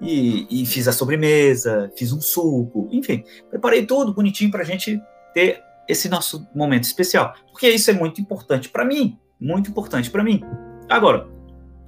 [0.00, 5.00] e, e fiz a sobremesa, fiz um suco, enfim, preparei tudo bonitinho para a gente
[5.34, 10.22] ter esse nosso momento especial, porque isso é muito importante para mim, muito importante para
[10.22, 10.42] mim.
[10.88, 11.28] Agora,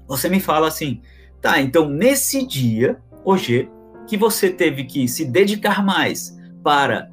[0.06, 1.00] você me fala assim,
[1.40, 3.70] tá, então nesse dia, hoje,
[4.06, 7.10] que você teve que se dedicar mais para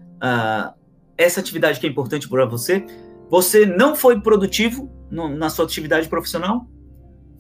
[1.18, 2.86] essa atividade que é importante para você,
[3.30, 6.68] você não foi produtivo no, na sua atividade profissional?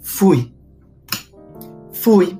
[0.01, 0.53] Fui.
[1.93, 2.37] Fui.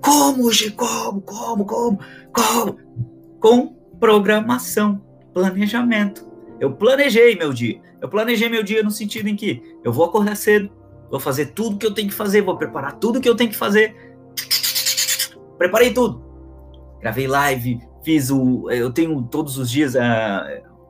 [0.00, 0.50] Como?
[0.76, 1.22] Como?
[1.22, 1.64] Como?
[1.64, 1.98] Como?
[2.32, 2.78] Como?
[3.40, 3.66] Com
[3.98, 5.00] programação,
[5.32, 6.28] planejamento.
[6.58, 7.80] Eu planejei meu dia.
[8.00, 10.70] Eu planejei meu dia no sentido em que eu vou acordar cedo,
[11.10, 13.56] vou fazer tudo que eu tenho que fazer, vou preparar tudo que eu tenho que
[13.56, 13.94] fazer.
[15.58, 16.24] Preparei tudo.
[17.00, 18.70] Gravei live, fiz o.
[18.70, 19.98] Eu tenho todos os dias uh,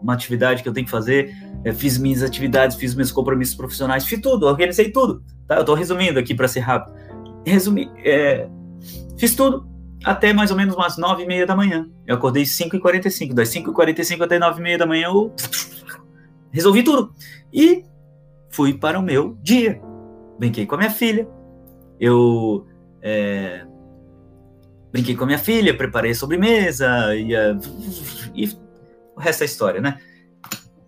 [0.00, 1.34] uma atividade que eu tenho que fazer.
[1.64, 5.22] Eu fiz minhas atividades, fiz meus compromissos profissionais, fiz tudo, organizei tudo.
[5.46, 5.56] Tá?
[5.56, 6.94] Eu estou resumindo aqui para ser rápido.
[7.44, 8.48] Resumi, é,
[9.18, 9.68] fiz tudo
[10.04, 11.88] até mais ou menos umas 9 e meia da manhã.
[12.06, 15.08] Eu acordei 5 e 45 Das 5 e 45 até 9 e meia da manhã
[15.08, 15.34] eu
[16.50, 17.14] resolvi tudo.
[17.52, 17.84] E
[18.50, 19.80] fui para o meu dia
[20.40, 21.28] brinquei com a minha filha,
[22.00, 22.66] eu
[23.02, 23.66] é,
[24.92, 27.32] brinquei com a minha filha, preparei a sobremesa e,
[28.34, 28.58] e
[29.16, 29.98] o resto é história, né?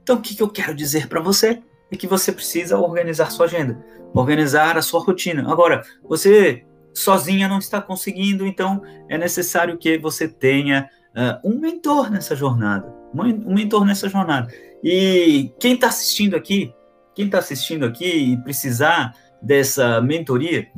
[0.02, 3.46] Então, o que, que eu quero dizer para você é que você precisa organizar sua
[3.46, 5.50] agenda, organizar a sua rotina.
[5.50, 12.10] Agora, você sozinha não está conseguindo, então é necessário que você tenha uh, um mentor
[12.10, 14.52] nessa jornada, um mentor nessa jornada.
[14.82, 16.74] E quem está assistindo aqui,
[17.14, 20.68] quem está assistindo aqui e precisar dessa mentoria,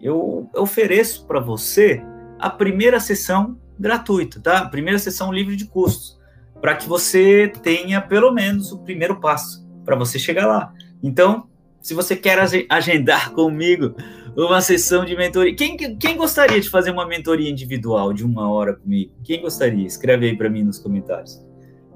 [0.00, 2.02] eu ofereço para você
[2.40, 4.58] a primeira sessão gratuita, tá?
[4.58, 6.18] A primeira sessão livre de custos,
[6.60, 10.72] para que você tenha pelo menos o primeiro passo para você chegar lá.
[11.02, 11.48] Então,
[11.80, 12.38] se você quer
[12.68, 13.94] agendar comigo
[14.36, 18.74] uma sessão de mentoria, quem, quem gostaria de fazer uma mentoria individual de uma hora
[18.74, 19.12] comigo?
[19.24, 19.86] Quem gostaria?
[19.86, 21.42] Escreve aí para mim nos comentários,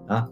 [0.07, 0.28] tá?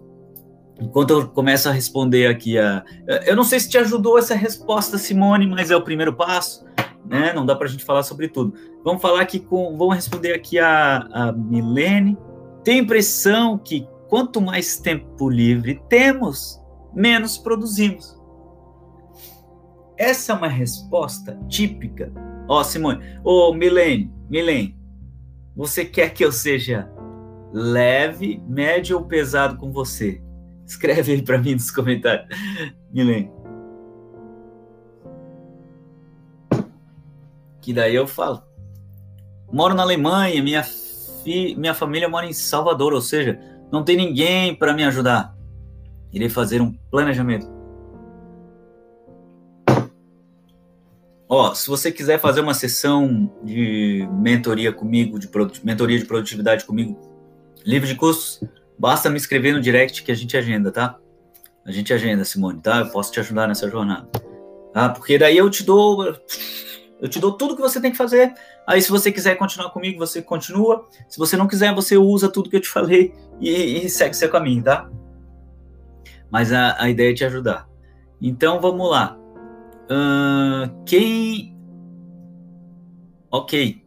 [0.80, 2.82] Enquanto eu começo a responder aqui a.
[3.24, 6.64] Eu não sei se te ajudou essa resposta, Simone, mas é o primeiro passo,
[7.05, 7.32] né?
[7.32, 8.55] Não dá para a gente falar sobre tudo.
[8.84, 9.76] Vamos falar aqui com.
[9.76, 12.16] Vamos responder aqui a, a Milene.
[12.64, 16.61] Tem impressão que quanto mais tempo livre temos,
[16.94, 18.20] menos produzimos.
[19.96, 22.12] Essa é uma resposta típica.
[22.48, 24.76] Ó, oh, Simone, ô oh, Milene, Milene,
[25.55, 26.90] você quer que eu seja
[27.53, 30.20] leve, médio ou pesado com você?
[30.66, 32.26] Escreve aí para mim nos comentários.
[32.92, 33.41] Milen.
[37.62, 38.42] Que daí eu falo.
[39.50, 41.54] Moro na Alemanha, minha, fi...
[41.56, 43.40] minha família mora em Salvador, ou seja,
[43.72, 45.34] não tem ninguém para me ajudar.
[46.12, 47.50] Irei fazer um planejamento.
[51.26, 55.30] Ó, se você quiser fazer uma sessão de mentoria comigo, de
[55.64, 57.00] mentoria de produtividade comigo,
[57.64, 58.46] livre de custos,
[58.82, 60.98] Basta me escrever no direct que a gente agenda, tá?
[61.64, 62.80] A gente agenda, Simone, tá?
[62.80, 64.08] Eu posso te ajudar nessa jornada.
[64.72, 64.88] Tá?
[64.88, 66.16] Porque daí eu te dou
[67.03, 68.32] eu te dou tudo que você tem que fazer.
[68.64, 70.88] Aí se você quiser continuar comigo, você continua.
[71.09, 74.30] Se você não quiser, você usa tudo que eu te falei e, e segue seu
[74.30, 74.88] caminho, tá?
[76.30, 77.68] Mas a, a ideia é te ajudar.
[78.20, 79.18] Então vamos lá.
[79.90, 81.59] Uh, quem.
[83.32, 83.82] Ok.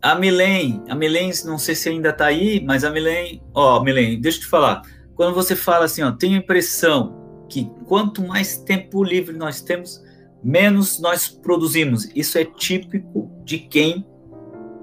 [0.00, 4.18] A Milen, a Milen, não sei se ainda tá aí, mas a Milen, ó, Milen,
[4.22, 4.80] deixa eu te falar.
[5.14, 10.02] Quando você fala assim, ó, tenho a impressão que quanto mais tempo livre nós temos,
[10.42, 12.08] menos nós produzimos.
[12.14, 14.06] Isso é típico de quem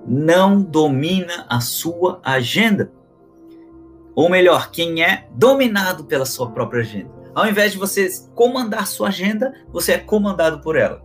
[0.08, 2.92] não domina a sua agenda.
[4.14, 7.12] Ou melhor, quem é dominado pela sua própria agenda.
[7.34, 11.04] Ao invés de você comandar sua agenda, você é comandado por ela.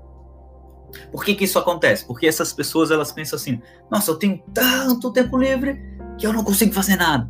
[1.10, 2.06] Por que, que isso acontece?
[2.06, 5.80] Porque essas pessoas elas pensam assim: nossa, eu tenho tanto tempo livre
[6.18, 7.28] que eu não consigo fazer nada.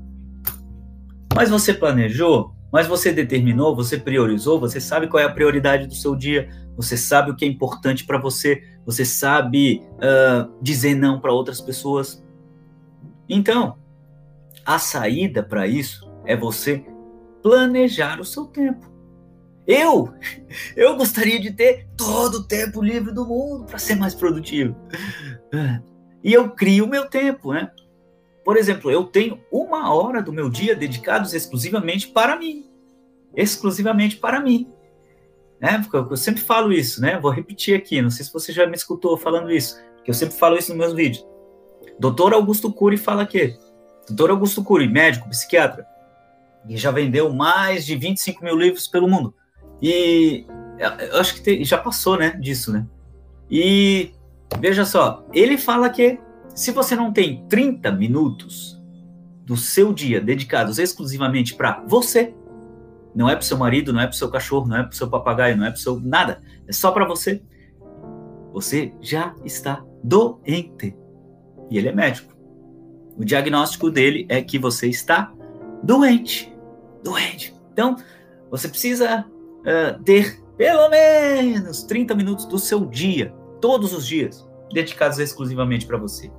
[1.34, 5.94] Mas você planejou, mas você determinou, você priorizou, você sabe qual é a prioridade do
[5.94, 6.48] seu dia,
[6.80, 11.60] você sabe o que é importante para você, você sabe uh, dizer não para outras
[11.60, 12.24] pessoas.
[13.28, 13.76] Então,
[14.64, 16.82] a saída para isso é você
[17.42, 18.90] planejar o seu tempo.
[19.66, 20.14] Eu,
[20.74, 24.74] eu gostaria de ter todo o tempo livre do mundo para ser mais produtivo.
[26.24, 27.70] E eu crio o meu tempo, né?
[28.42, 32.70] Por exemplo, eu tenho uma hora do meu dia dedicados exclusivamente para mim.
[33.36, 34.72] Exclusivamente para mim.
[35.60, 35.84] Né?
[35.92, 37.18] Eu sempre falo isso, né?
[37.20, 40.36] Vou repetir aqui, não sei se você já me escutou falando isso, que eu sempre
[40.36, 41.26] falo isso nos meus vídeos.
[41.98, 43.58] Doutor Augusto Cury fala que
[44.08, 45.86] Doutor Augusto Cury, médico, psiquiatra,
[46.68, 49.34] e já vendeu mais de 25 mil livros pelo mundo.
[49.80, 50.46] E
[51.12, 52.86] eu acho que já passou, né, disso, né?
[53.50, 54.12] E
[54.58, 56.18] veja só, ele fala que
[56.54, 58.80] se você não tem 30 minutos
[59.44, 62.34] do seu dia dedicados exclusivamente para você,
[63.14, 65.56] não é para seu marido, não é para seu cachorro, não é para seu papagaio,
[65.56, 67.42] não é para seu nada, é só para você.
[68.52, 70.96] Você já está doente.
[71.70, 72.34] E ele é médico.
[73.16, 75.32] O diagnóstico dele é que você está
[75.82, 76.52] doente.
[77.02, 77.54] Doente.
[77.72, 77.96] Então,
[78.50, 85.18] você precisa uh, ter pelo menos 30 minutos do seu dia, todos os dias, dedicados
[85.18, 86.30] exclusivamente para você.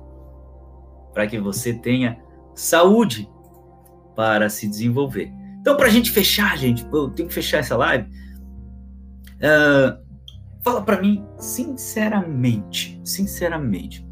[1.12, 2.22] Para que você tenha
[2.54, 3.28] saúde
[4.14, 5.32] para se desenvolver.
[5.62, 8.10] Então, para a gente fechar, gente, eu tenho que fechar essa live.
[9.36, 9.96] Uh,
[10.60, 14.04] fala para mim, sinceramente, sinceramente,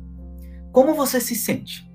[0.71, 1.91] como você se sente?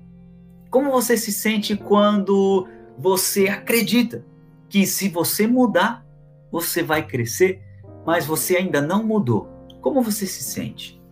[0.68, 4.22] Como você se sente quando você acredita
[4.68, 6.04] que se você mudar,
[6.52, 7.62] você vai crescer,
[8.04, 9.48] mas você ainda não mudou?
[9.80, 11.02] Como você se sente?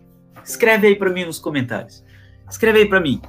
[0.43, 2.05] Escreve aí para mim nos comentários.
[2.47, 3.19] Escreve aí para mim.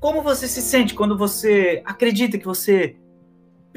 [0.00, 2.96] Como você se sente quando você acredita que você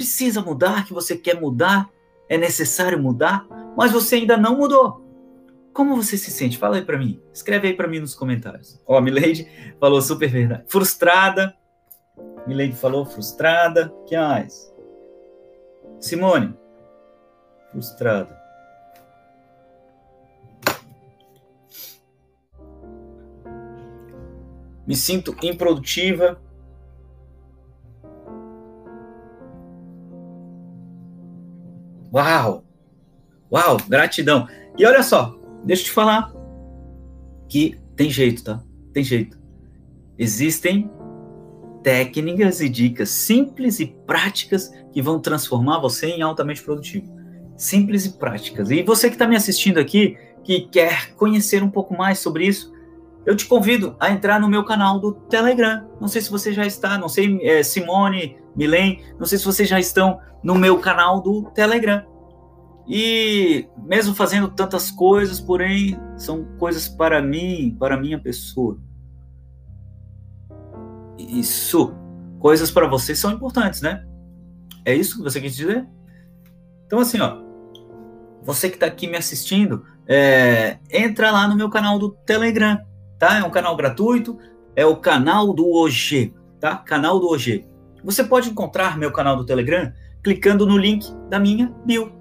[0.01, 1.87] precisa mudar, que você quer mudar,
[2.27, 3.45] é necessário mudar,
[3.77, 4.99] mas você ainda não mudou?
[5.73, 6.57] Como você se sente?
[6.57, 7.21] Fala aí para mim.
[7.31, 8.81] Escreve aí para mim nos comentários.
[8.87, 9.47] Ó, oh, Milady
[9.79, 10.63] falou super verdade.
[10.67, 11.55] Frustrada,
[12.47, 13.93] Milene falou frustrada.
[14.07, 14.73] que mais?
[15.99, 16.55] Simone,
[17.71, 18.35] frustrada.
[24.87, 26.41] Me sinto improdutiva.
[32.13, 32.65] Uau!
[33.51, 34.47] Uau, gratidão.
[34.77, 36.33] E olha só, deixa eu te falar
[37.47, 38.63] que tem jeito, tá?
[38.93, 39.39] Tem jeito.
[40.17, 40.89] Existem
[41.83, 47.11] técnicas e dicas simples e práticas que vão transformar você em altamente produtivo.
[47.57, 48.71] Simples e práticas.
[48.71, 52.73] E você que está me assistindo aqui, que quer conhecer um pouco mais sobre isso,
[53.25, 55.87] eu te convido a entrar no meu canal do Telegram.
[55.99, 59.69] Não sei se você já está, não sei, é, Simone, Milen, não sei se vocês
[59.69, 62.03] já estão no meu canal do Telegram.
[62.87, 68.77] E mesmo fazendo tantas coisas, porém, são coisas para mim, para minha pessoa.
[71.17, 71.93] Isso.
[72.39, 74.03] Coisas para você são importantes, né?
[74.83, 75.87] É isso que você quis dizer?
[76.87, 77.39] Então, assim, ó.
[78.43, 82.81] Você que está aqui me assistindo, é, entra lá no meu canal do Telegram,
[83.21, 83.37] tá?
[83.37, 84.39] É um canal gratuito,
[84.75, 86.77] é o canal do OG, tá?
[86.77, 87.67] Canal do OG.
[88.03, 89.93] Você pode encontrar meu canal do Telegram
[90.23, 92.11] clicando no link da minha bio.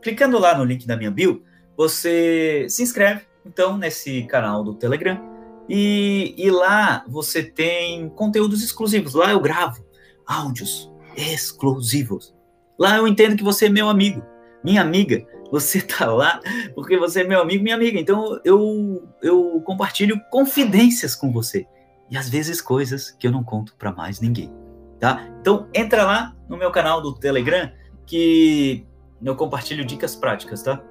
[0.00, 1.42] Clicando lá no link da minha bio,
[1.76, 5.20] você se inscreve, então, nesse canal do Telegram
[5.68, 9.12] e, e lá você tem conteúdos exclusivos.
[9.12, 9.84] Lá eu gravo
[10.24, 12.32] áudios exclusivos.
[12.78, 14.22] Lá eu entendo que você é meu amigo,
[14.64, 15.24] minha amiga.
[15.50, 16.40] Você tá lá
[16.74, 17.98] porque você é meu amigo, minha amiga.
[17.98, 21.66] Então eu, eu compartilho confidências com você.
[22.10, 24.52] E às vezes coisas que eu não conto para mais ninguém.
[24.98, 25.28] Tá?
[25.40, 27.70] Então entra lá no meu canal do Telegram
[28.06, 28.86] que
[29.22, 30.82] eu compartilho dicas práticas, tá?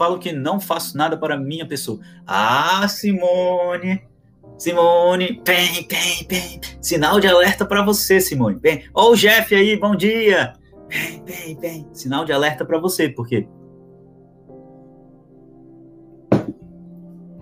[0.00, 2.00] falo que não faço nada para minha pessoa.
[2.26, 4.02] Ah, Simone,
[4.58, 6.60] Simone, bem, bem, bem.
[6.80, 8.58] Sinal de alerta para você, Simone.
[8.58, 10.54] Bem, ó Jeff aí, bom dia.
[10.90, 11.88] Bem, bem, bem.
[11.92, 13.48] Sinal de alerta para você, porque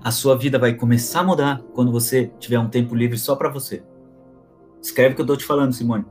[0.05, 3.49] a sua vida vai começar a mudar quando você tiver um tempo livre só para
[3.49, 3.83] você.
[4.83, 6.05] Escreve o que eu tô te falando, Simone.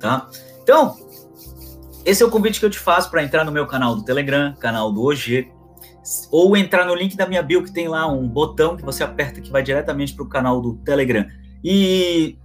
[0.00, 0.28] Tá?
[0.62, 0.96] Então,
[2.04, 4.54] esse é o convite que eu te faço para entrar no meu canal do Telegram,
[4.56, 5.50] canal do OG,
[6.30, 9.40] ou entrar no link da minha bio, que tem lá um botão que você aperta
[9.40, 11.26] que vai diretamente para o canal do Telegram.
[11.64, 12.38] E,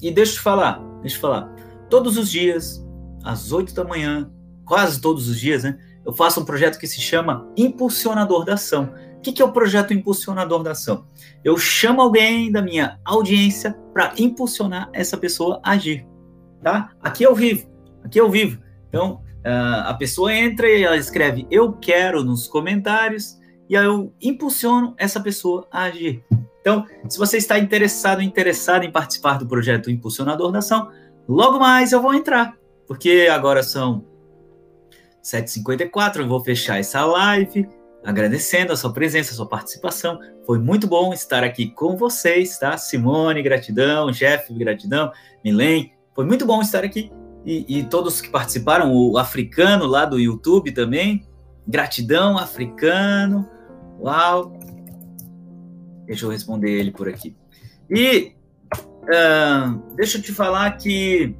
[0.00, 1.54] e deixa eu te falar, deixa eu falar.
[1.88, 2.84] Todos os dias,
[3.24, 4.30] às 8 da manhã,
[4.64, 5.78] quase todos os dias, né?
[6.04, 8.92] Eu faço um projeto que se chama Impulsionador da Ação.
[9.16, 11.06] O que, é o projeto Impulsionador da Ação?
[11.44, 16.06] Eu chamo alguém da minha audiência para impulsionar essa pessoa a agir.
[16.62, 16.90] Tá?
[17.02, 17.68] Aqui eu vivo,
[18.04, 18.62] aqui eu vivo.
[18.88, 23.38] Então, a pessoa entra e ela escreve eu quero nos comentários
[23.68, 26.24] e aí eu impulsiono essa pessoa a agir.
[26.68, 30.90] Então, se você está interessado, interessado em participar do projeto Impulsionador da Ação,
[31.26, 32.54] logo mais eu vou entrar,
[32.86, 34.04] porque agora são
[35.22, 37.66] 7h54, eu vou fechar essa live
[38.04, 40.18] agradecendo a sua presença, a sua participação.
[40.46, 42.76] Foi muito bom estar aqui com vocês, tá?
[42.76, 45.10] Simone, gratidão, Jeff, gratidão,
[45.44, 47.10] Milen, foi muito bom estar aqui.
[47.44, 51.26] E, e, todos que participaram, o africano lá do YouTube também,
[51.66, 53.48] gratidão, africano,
[54.00, 54.52] uau.
[56.08, 57.36] Deixa eu responder ele por aqui.
[57.90, 58.32] E
[58.72, 61.36] uh, deixa eu te falar que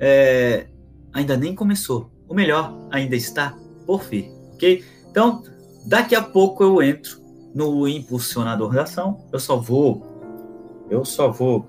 [0.00, 0.66] é,
[1.12, 2.10] ainda nem começou.
[2.26, 3.54] O melhor ainda está
[3.86, 4.82] por vir, ok?
[5.10, 5.42] Então,
[5.86, 7.22] daqui a pouco eu entro
[7.54, 9.26] no impulsionador da ação.
[9.30, 11.68] Eu só vou, eu só vou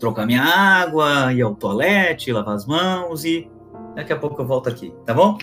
[0.00, 3.48] trocar minha água, ir ao toalete, lavar as mãos e
[3.94, 5.36] daqui a pouco eu volto aqui, tá bom?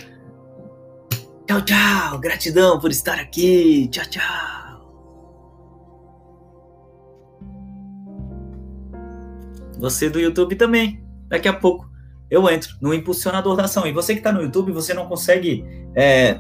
[1.48, 2.20] Tchau, tchau.
[2.20, 3.88] Gratidão por estar aqui.
[3.92, 4.61] Tchau, tchau.
[9.82, 11.04] Você do YouTube também.
[11.28, 11.90] Daqui a pouco
[12.30, 13.86] eu entro no impulsionador da ação.
[13.86, 15.66] E você que está no YouTube, você não consegue
[15.96, 16.40] é,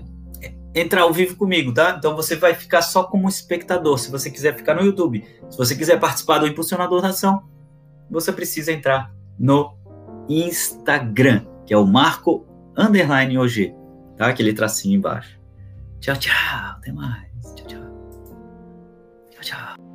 [0.73, 1.95] entrar ao vivo comigo, tá?
[1.97, 3.97] Então você vai ficar só como espectador.
[3.97, 7.43] Se você quiser ficar no YouTube, se você quiser participar do impulsionador da ação,
[8.09, 9.75] você precisa entrar no
[10.29, 12.45] Instagram, que é o Marco
[12.77, 13.73] Underline OG,
[14.17, 14.27] tá?
[14.27, 15.39] Aquele tracinho embaixo.
[15.99, 16.33] Tchau, tchau.
[16.77, 17.27] Até mais.
[17.55, 17.81] Tchau, tchau.
[19.31, 19.90] Tchau, tchau.